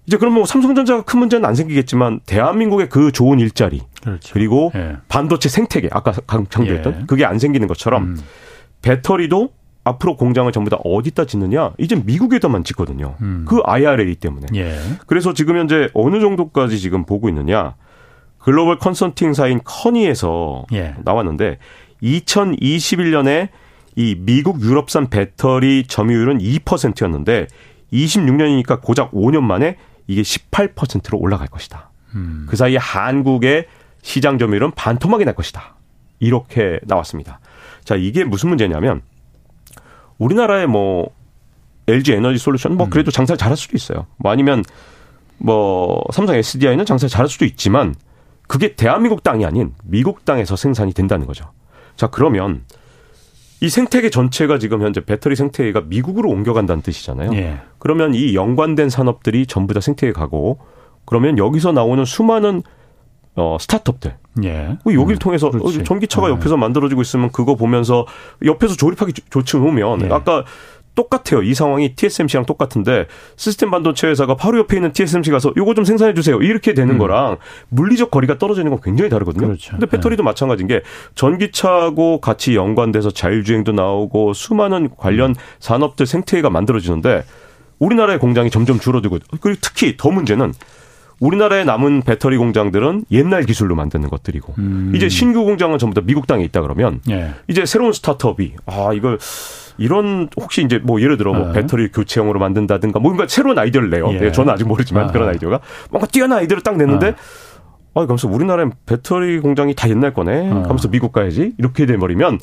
[0.07, 4.35] 이제 그럼 뭐 삼성전자가 큰 문제는 안 생기겠지만 대한민국의 그 좋은 일자리 그렇죠.
[4.35, 4.97] 그리고 예.
[5.09, 7.05] 반도체 생태계 아까 강조했던 예.
[7.07, 8.21] 그게 안 생기는 것처럼 음.
[8.83, 9.51] 배터리도
[9.85, 13.15] 앞으로 공장을 전부 다 어디다 짓느냐 이제 미국에다만 짓거든요.
[13.23, 13.45] 음.
[13.49, 14.49] 그 IRA 때문에.
[14.57, 14.79] 예.
[15.07, 17.77] 그래서 지금 현재 어느 정도까지 지금 보고 있느냐
[18.39, 20.97] 글로벌 컨설팅 사인 커니에서 예.
[21.05, 21.59] 나왔는데
[22.03, 23.49] 2021년에
[23.97, 27.47] 이 미국 유럽산 배터리 점유율은 2%였는데
[27.93, 29.77] 26년이니까 고작 5년 만에
[30.07, 31.91] 이게 18%로 올라갈 것이다.
[32.15, 32.47] 음.
[32.49, 33.67] 그 사이에 한국의
[34.03, 35.77] 시장 점유율은 반토막이 날 것이다.
[36.19, 37.41] 이렇게 나왔습니다.
[37.85, 39.03] 자, 이게 무슨 문제냐면
[40.19, 41.11] 우리나라의 뭐
[41.89, 42.91] LG 에너지 솔루션 뭐 음.
[42.91, 44.07] 그래도 장사를 잘할 수도 있어요.
[44.17, 44.63] 뭐 아니면
[45.39, 47.95] 뭐 삼성 SDI는 장사를 잘할 수도 있지만
[48.47, 51.51] 그게 대한민국 땅이 아닌 미국 땅에서 생산이 된다는 거죠.
[51.97, 52.65] 자, 그러면
[53.61, 57.33] 이 생태계 전체가 지금 현재 배터리 생태계가 미국으로 옮겨간다는 뜻이잖아요.
[57.35, 57.61] 예.
[57.79, 60.59] 그러면 이 연관된 산업들이 전부 다 생태계 가고
[61.05, 62.63] 그러면 여기서 나오는 수많은
[63.37, 64.17] 어 스타트업들.
[64.45, 64.79] 예.
[64.83, 65.85] 그 여기를 음, 통해서 그렇지.
[65.85, 66.33] 전기차가 예.
[66.33, 68.07] 옆에서 만들어지고 있으면 그거 보면서
[68.45, 70.09] 옆에서 조립하기 좋지 않으면 예.
[70.11, 70.45] 아까
[70.95, 71.43] 똑같아요.
[71.43, 76.15] 이 상황이 TSMC랑 똑같은데 시스템 반도체 회사가 바로 옆에 있는 TSMC 가서 요거 좀 생산해
[76.15, 76.41] 주세요.
[76.41, 76.99] 이렇게 되는 음.
[76.99, 77.39] 거랑
[77.69, 79.47] 물리적 거리가 떨어지는 건 굉장히 다르거든요.
[79.47, 79.73] 그렇죠.
[79.73, 80.25] 근데 배터리도 네.
[80.25, 80.83] 마찬가지인 게
[81.15, 85.35] 전기차하고 같이 연관돼서 자율주행도 나오고 수많은 관련 음.
[85.59, 87.25] 산업들 생태계가 만들어지는데
[87.79, 90.53] 우리나라의 공장이 점점 줄어들고 그리고 특히 더 문제는
[91.21, 94.93] 우리나라에 남은 배터리 공장들은 옛날 기술로 만드는 것들이고 음.
[94.95, 97.35] 이제 신규 공장은 전부 다 미국 땅에 있다 그러면 예.
[97.47, 99.19] 이제 새로운 스타트업이 아 이걸
[99.81, 101.53] 이런 혹시 이제 뭐 예를 들어 뭐 네.
[101.55, 104.11] 배터리 교체형으로 만든다든가 뭔가 새로운 아이디어를 내요.
[104.13, 104.19] 예.
[104.19, 105.11] 네, 저는 아직 모르지만 아.
[105.11, 105.61] 그런 아이디어가
[105.91, 107.15] 뭔가 뛰어난 아이디어를 딱 냈는데
[107.95, 110.51] 아, 그러면서 우리나라엔 배터리 공장이 다 옛날 거네.
[110.51, 110.55] 아.
[110.65, 111.55] 하면서 미국 가야지.
[111.57, 112.41] 이렇게 돼버리면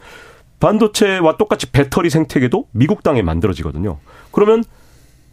[0.59, 3.99] 반도체와 똑같이 배터리 생태계도 미국 땅에 만들어지거든요.
[4.31, 4.63] 그러면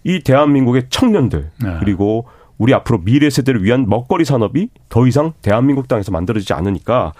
[0.05, 1.77] 이 대한민국의 청년들 네.
[1.81, 2.27] 그리고
[2.59, 7.15] 우리 앞으로 미래 세대를 위한 먹거리 산업이 더 이상 대한민국 땅에서 만들어지지 않으니까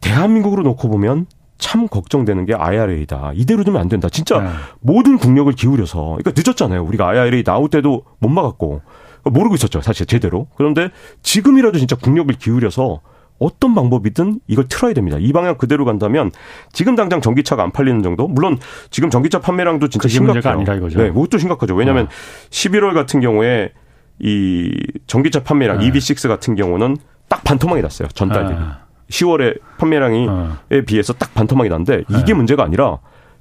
[0.00, 1.26] 대한민국으로 놓고 보면
[1.58, 3.32] 참 걱정되는 게 IRA다.
[3.34, 4.08] 이대로 두면 안 된다.
[4.08, 4.48] 진짜 네.
[4.80, 6.18] 모든 국력을 기울여서.
[6.18, 6.82] 그러니까 늦었잖아요.
[6.84, 8.80] 우리가 IRA 나올 때도 못 막았고
[9.24, 9.80] 모르고 있었죠.
[9.80, 10.46] 사실 제대로.
[10.56, 10.90] 그런데
[11.22, 13.00] 지금이라도 진짜 국력을 기울여서
[13.38, 15.16] 어떤 방법이든 이걸 틀어야 됩니다.
[15.20, 16.30] 이 방향 그대로 간다면
[16.72, 18.26] 지금 당장 전기차가 안 팔리는 정도?
[18.26, 18.58] 물론
[18.90, 20.42] 지금 전기차 판매량도 진짜 심각해요.
[20.44, 20.98] 아니라 이거죠.
[21.00, 21.74] 네, 그것도 심각하죠.
[21.74, 22.08] 왜냐하면 어.
[22.50, 23.72] 11월 같은 경우에
[24.20, 24.74] 이
[25.06, 25.90] 전기차 판매량 네.
[25.90, 26.96] EV6 같은 경우는
[27.28, 28.08] 딱 반토막이 났어요.
[28.08, 28.58] 전달 대비.
[28.58, 28.87] 아.
[29.10, 30.56] 10월에 판매량이 어.
[30.70, 32.34] 에 비해서 딱 반토막이 났는데 이게 네.
[32.34, 32.98] 문제가 아니라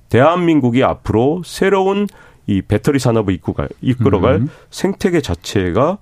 [0.10, 2.08] 대한민국이 앞으로 새로운
[2.46, 4.50] 이 배터리 산업을 이끌어갈, 이끌어갈 음.
[4.70, 5.98] 생태계 자체가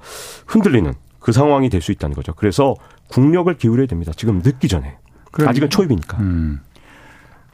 [0.46, 2.34] 흔들리는 그 상황이 될 수 있다는 거죠.
[2.36, 2.76] 그래서
[3.08, 4.12] 국력을 기울여야 됩니다.
[4.16, 4.98] 지금 늦기 전에.
[5.32, 6.18] 그럼, 아직은 초입이니까.
[6.20, 6.60] 음.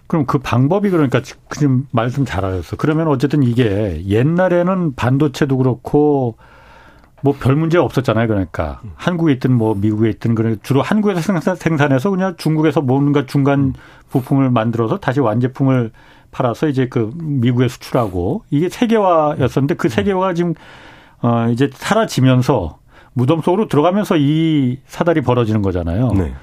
[0.08, 2.76] 그럼 그 방법이 그러니까 지금 말씀 잘하셨어.
[2.76, 6.36] 그러면 어쨌든 이게 옛날에는 반도체도 그렇고
[7.24, 8.28] 뭐 별 문제 없었잖아요.
[8.28, 8.92] 그러니까 음.
[8.96, 13.74] 한국에 있든 뭐 미국에 있든 그런 주로 한국에서 생산, 생산 해서 그냥 중국에서 뭔가 중간
[14.10, 15.92] 부품을 만들어서 다시 완제품을
[16.32, 20.54] 팔아서 이제 그 미국에 수출하고 이게 세계화였었는데 그 세계화가 지금
[21.22, 22.80] 어 이제 사라지면서
[23.14, 26.14] 무덤 속으로 들어가면서 이 사달이 벌어지는 거잖아요.
[26.14, 26.34] 네.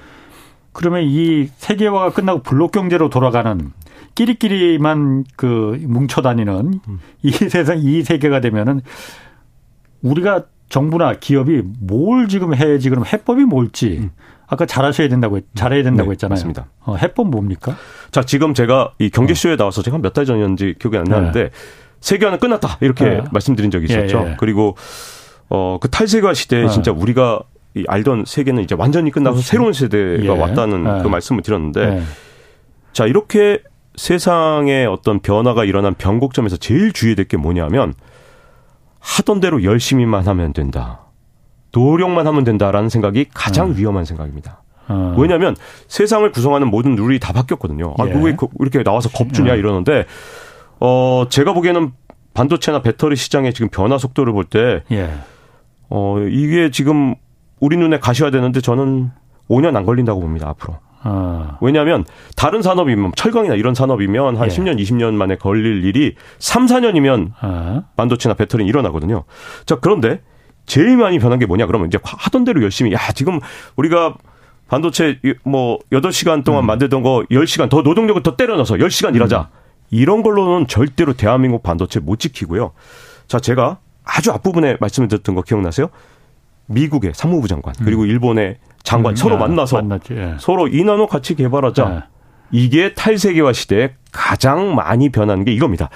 [0.72, 3.72] 그러면 이 세계화가 끝나고 블록 경제로 돌아가는
[4.14, 7.00] 끼리끼리만 그 뭉쳐 다니는 음.
[7.22, 8.82] 이 세상 이 세계가 되면은
[10.02, 14.10] 우리가 정부나 기업이 뭘 지금 해야지 그럼 해법이 뭘지 음.
[14.46, 16.32] 아까 잘하셔야 된다고 잘해야 된다고 네, 했잖아요.
[16.34, 16.66] 맞습니다.
[16.80, 17.76] 어, 해법 뭡니까?
[18.10, 19.56] 자 지금 제가 이 경제쇼에 어.
[19.56, 21.50] 나와서 제가 몇 달 전이었는지 기억이 안 나는데 네.
[22.00, 23.24] 세계화는 끝났다 이렇게 네.
[23.32, 24.22] 말씀드린 적이 있었죠.
[24.26, 24.36] 예, 예.
[24.38, 24.76] 그리고
[25.50, 26.68] 어 그 탈세계화 시대에 어.
[26.68, 27.40] 진짜 우리가
[27.74, 29.48] 이 알던 세계는 이제 완전히 끝나서 그렇지.
[29.48, 30.28] 새로운 세대가 예.
[30.28, 31.02] 왔다는 예.
[31.02, 32.02] 그 말씀을 드렸는데 예.
[32.92, 33.62] 자 이렇게
[33.96, 37.94] 세상에 어떤 변화가 일어난 변곡점에서 제일 주의해야 될게 뭐냐면
[39.16, 41.00] 하던 대로 열심히만 하면 된다.
[41.72, 43.76] 노력만 하면 된다라는 생각이 가장 음.
[43.76, 44.62] 위험한 생각입니다.
[44.90, 45.14] 음.
[45.18, 45.56] 왜냐하면
[45.88, 47.94] 세상을 구성하는 모든 룰이 다 바뀌었거든요.
[47.98, 48.12] 아, 예.
[48.12, 49.58] 왜 이렇게 나와서 겁주냐 예.
[49.58, 50.06] 이러는데
[50.80, 51.92] 어 제가 보기에는
[52.38, 55.10] 반도체나 배터리 시장의 지금 변화 속도를 볼 때, 예.
[55.88, 57.16] 어, 이게 지금
[57.58, 59.10] 우리 눈에 가셔야 되는데 저는
[59.50, 60.78] 5년 안 걸린다고 봅니다, 앞으로.
[61.02, 61.58] 아.
[61.60, 62.04] 왜냐하면
[62.36, 64.54] 다른 산업이면 철강이나 이런 산업이면 한 예.
[64.54, 67.82] 10년, 20년 만에 걸릴 일이 3, 4년이면 아.
[67.96, 69.24] 반도체나 배터리는 일어나거든요.
[69.66, 70.20] 자, 그런데
[70.66, 73.40] 제일 많이 변한 게 뭐냐 그러면 이제 하던 대로 열심히 야, 지금
[73.76, 74.16] 우리가
[74.68, 76.66] 반도체 뭐 8시간 동안 음.
[76.66, 79.48] 만들던 거 10시간 더 노동력을 더 때려 넣어서 10시간 일하자.
[79.52, 79.58] 음.
[79.90, 82.72] 이런 걸로는 절대로 대한민국 반도체 못 지키고요.
[83.26, 85.88] 자, 제가 아주 앞부분에 말씀을 드렸던 거 기억나세요?
[86.66, 88.08] 미국의 상무부 장관 그리고 음.
[88.08, 90.36] 일본의 장관 음, 서로 야, 만나서 예.
[90.38, 91.94] 서로 인원을 같이 개발하자.
[91.94, 92.18] 예.
[92.50, 95.90] 이게 탈세계화 시대에 가장 많이 변한 게 이겁니다.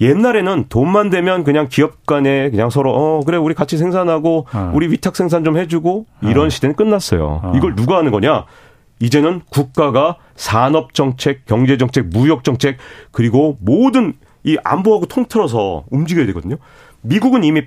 [0.00, 4.72] 옛날에는 돈만 되면 그냥 기업 간에 그냥 서로 어 그래 우리 같이 생산하고 어.
[4.74, 6.48] 우리 위탁 생산 좀 해주고 이런 어.
[6.48, 7.40] 시대는 끝났어요.
[7.44, 7.52] 어.
[7.54, 8.46] 이걸 누가 하는 거냐?
[8.98, 12.78] 이제는 국가가 산업 정책, 경제 정책, 무역 정책
[13.10, 14.14] 그리고 모든
[14.44, 16.56] 이 안보하고 통틀어서 움직여야 되거든요.
[17.02, 17.64] 미국은 이미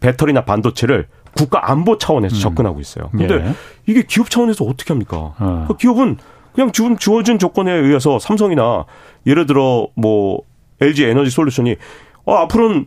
[0.00, 1.06] 배터리나 반도체를
[1.36, 2.40] 국가 안보 차원에서 음.
[2.40, 3.08] 접근하고 있어요.
[3.10, 3.54] 근데 예.
[3.86, 5.34] 이게 기업 차원에서 어떻게 합니까?
[5.38, 5.64] 어.
[5.68, 6.18] 그 기업은
[6.54, 8.84] 그냥 지금 주어진 조건에 의해서 삼성이나
[9.26, 10.42] 예를 들어 뭐
[10.80, 11.76] LG 에너지 솔루션이
[12.24, 12.86] 어 앞으로는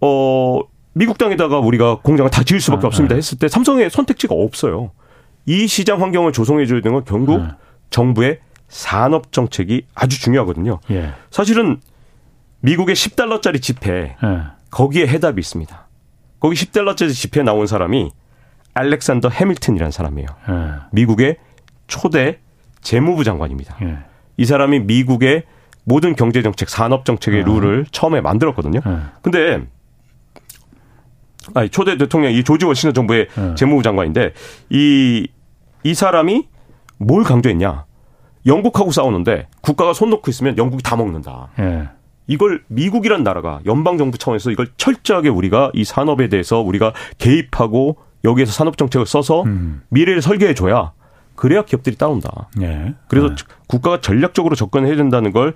[0.00, 0.60] 어
[0.92, 3.18] 미국 땅에다가 우리가 공장을 다 지을 수밖에 아, 없습니다 네.
[3.18, 4.92] 했을 때 삼성의 선택지가 없어요.
[5.46, 7.48] 이 시장 환경을 조성해 줘야 되는 건 결국 네.
[7.90, 8.38] 정부의
[8.68, 10.78] 산업 정책이 아주 중요하거든요.
[10.90, 11.12] 예.
[11.30, 11.80] 사실은
[12.60, 14.42] 미국의 10달러짜리 지폐 예.
[14.70, 15.88] 거기에 해답이 있습니다.
[16.40, 18.10] 거기 10달러짜리 지폐에 나온 사람이
[18.74, 20.26] 알렉산더 해밀턴이라는 사람이에요.
[20.48, 20.54] 예.
[20.92, 21.36] 미국의
[21.86, 22.38] 초대
[22.80, 23.76] 재무부 장관입니다.
[23.82, 23.98] 예.
[24.36, 25.44] 이 사람이 미국의
[25.84, 27.44] 모든 경제 정책, 산업 정책의 예.
[27.44, 28.80] 룰을 처음에 만들었거든요.
[28.84, 28.98] 예.
[29.22, 29.62] 근데
[31.54, 33.54] 아니 초대 대통령 이 조지 워싱턴 정부의 예.
[33.54, 34.32] 재무부 장관인데
[34.70, 36.48] 이이 사람이
[36.98, 37.84] 뭘 강조했냐?
[38.46, 41.50] 영국하고 싸우는데 국가가 손 놓고 있으면 영국이 다 먹는다.
[42.30, 42.34] 예.
[42.34, 48.52] 이걸 미국이란 나라가 연방 정부 차원에서 이걸 철저하게 우리가 이 산업에 대해서 우리가 개입하고 여기에서
[48.52, 49.82] 산업 정책을 써서 음.
[49.88, 50.92] 미래를 설계해 줘야
[51.34, 52.48] 그래야 기업들이 따온다.
[52.60, 52.94] 예.
[53.08, 53.34] 그래서 네.
[53.66, 55.54] 국가가 전략적으로 접근해야 된다는 걸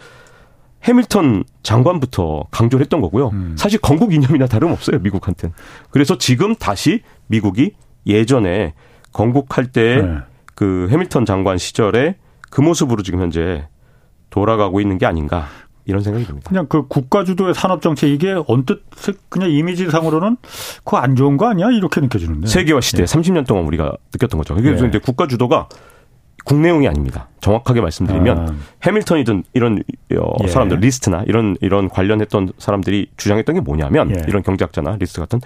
[0.82, 3.28] 해밀턴 장관부터 강조를 했던 거고요.
[3.28, 3.54] 음.
[3.58, 5.54] 사실 건국 이념이나 다름없어요, 미국한테는.
[5.90, 7.72] 그래서 지금 다시 미국이
[8.06, 8.74] 예전에
[9.12, 10.92] 건국할 때그 네.
[10.92, 12.16] 해밀턴 장관 시절에
[12.50, 13.66] 그 모습으로 지금 현재
[14.30, 15.46] 돌아가고 있는 게 아닌가.
[15.86, 16.48] 이런 생각이 듭니다.
[16.48, 18.82] 그냥 그 국가 주도의 산업 정책 이게 언뜻
[19.28, 20.36] 그냥 이미지상으로는
[20.78, 23.04] 그거 안 좋은 거 아니야 이렇게 느껴지는데 세계화 시대 예.
[23.04, 24.54] 30년 동안 우리가 느꼈던 거죠.
[24.54, 24.88] 그래서 예.
[24.88, 25.68] 이제 국가 주도가
[26.44, 27.28] 국내용이 아닙니다.
[27.44, 28.54] 정확하게 말씀드리면 아.
[28.84, 29.82] 해밀턴이든 이런
[30.16, 30.48] 어, 예.
[30.48, 34.22] 사람들 리스트나 이런 이런 관련했던 사람들이 주장했던 게 뭐냐면 예.
[34.26, 35.40] 이런 경제학자나 리스트 같은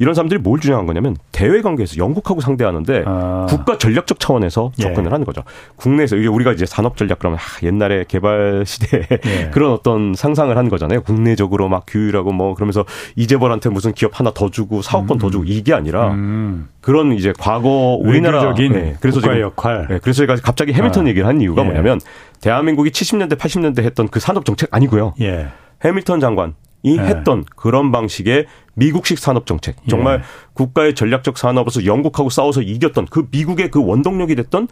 [0.00, 3.46] 이런 사람들이 뭘 주장한 거냐면 대외 관계에서 영국하고 상대하는데 아.
[3.48, 4.82] 국가 전략적 차원에서 예.
[4.82, 5.12] 접근을 예.
[5.12, 5.44] 하는 거죠.
[5.76, 9.50] 국내에서 이게 우리가 이제 산업 전략 그러면 아, 옛날에 개발 시대에 예.
[9.54, 11.02] 그런 어떤 상상을 한 거잖아요.
[11.02, 12.84] 국내적으로 막 규율하고 뭐 그러면서
[13.14, 15.20] 이재벌한테 무슨 기업 하나 더 주고 사업권 음.
[15.20, 16.68] 더 주고 이게 아니라 음.
[16.80, 19.86] 그런 이제 과거 우리나라 네, 그래서 국가의 역할.
[19.88, 21.08] 네, 그래서 제가 갑자기 해밀턴 아.
[21.08, 21.66] 얘기를 한 이유가 예.
[21.66, 22.00] 뭐냐면
[22.40, 25.14] 대한민국이 70년대 80년대 했던 그 산업 정책 아니고요.
[25.20, 25.48] 예.
[25.84, 26.98] 해밀턴 장관이 예.
[26.98, 29.76] 했던 그런 방식의 미국식 산업 정책.
[29.88, 30.22] 정말 예.
[30.54, 34.68] 국가의 전략적 산업에서 영국하고 싸워서 이겼던 그 미국의 그 원동력이 됐던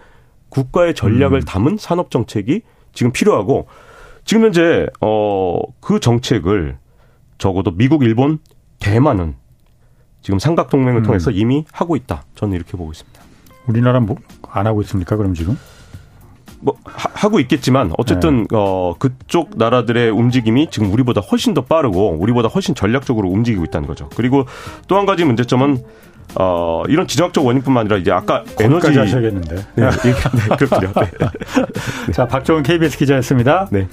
[0.48, 1.44] 국가의 전략을 음.
[1.44, 2.62] 담은 산업 정책이
[2.92, 3.68] 지금 필요하고
[4.24, 6.76] 지금 현재 어그 정책을
[7.38, 8.38] 적어도 미국, 일본,
[8.78, 9.34] 대만은
[10.20, 11.02] 지금 삼각 동맹을 음.
[11.02, 12.24] 통해서 이미 하고 있다.
[12.34, 13.20] 저는 이렇게 보고 있습니다.
[13.66, 15.16] 우리나라는 뭐안 하고 있습니까?
[15.16, 15.56] 그럼 지금?
[16.62, 18.56] 뭐 하, 고 있겠지만 어쨌든 네.
[18.56, 24.08] 어 그쪽 나라들의 움직임이 지금 우리보다 훨씬 더 빠르고 우리보다 훨씬 전략적으로 움직이고 있다는 거죠.
[24.16, 24.46] 그리고
[24.88, 25.82] 또 한 가지 문제점은
[26.36, 29.54] 어, 이런 지정학적 원인뿐만 아니라 이제 아까 에너지 하셔야겠는데.
[29.74, 30.92] 네, 네, 그렇군요.
[30.94, 32.12] 네.
[32.12, 33.68] 자, 박종훈 KBS 기자였습니다.
[33.70, 33.88] 네.